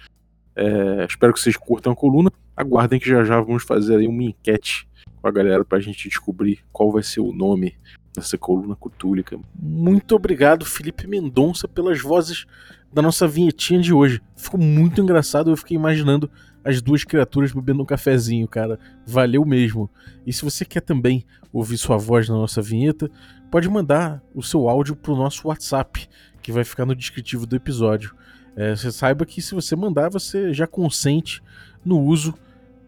[0.56, 2.32] É, espero que vocês curtam a coluna.
[2.56, 4.88] Aguardem que já já vamos fazer aí uma enquete
[5.24, 7.76] a galera pra gente descobrir qual vai ser o nome
[8.16, 9.40] dessa coluna cutúlica.
[9.56, 12.46] Muito obrigado, Felipe Mendonça, pelas vozes
[12.92, 14.22] da nossa vinhetinha de hoje.
[14.36, 16.30] Ficou muito engraçado, eu fiquei imaginando
[16.64, 18.80] as duas criaturas bebendo um cafezinho, cara.
[19.06, 19.90] Valeu mesmo.
[20.26, 23.10] E se você quer também ouvir sua voz na nossa vinheta,
[23.52, 26.08] pode mandar o seu áudio pro nosso WhatsApp,
[26.42, 28.16] que vai ficar no descritivo do episódio.
[28.56, 31.42] É, você saiba que se você mandar, você já consente
[31.84, 32.34] no uso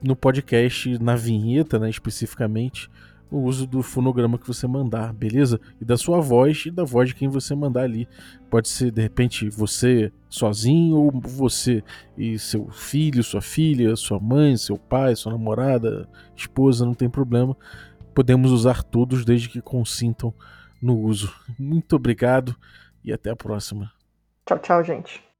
[0.06, 2.90] no podcast, na vinheta, né, especificamente,
[3.30, 5.60] o uso do fonograma que você mandar, beleza?
[5.82, 8.08] E da sua voz e da voz de quem você mandar ali.
[8.50, 11.84] Pode ser, de repente, você sozinho, ou você
[12.18, 17.58] e seu filho, sua filha, sua mãe, seu pai, sua namorada, esposa, não tem problema.
[18.14, 20.34] Podemos usar todos desde que consintam
[20.82, 21.34] no uso.
[21.58, 22.56] Muito obrigado
[23.04, 23.92] e até a próxima.
[24.46, 25.35] Tchau, tchau, gente.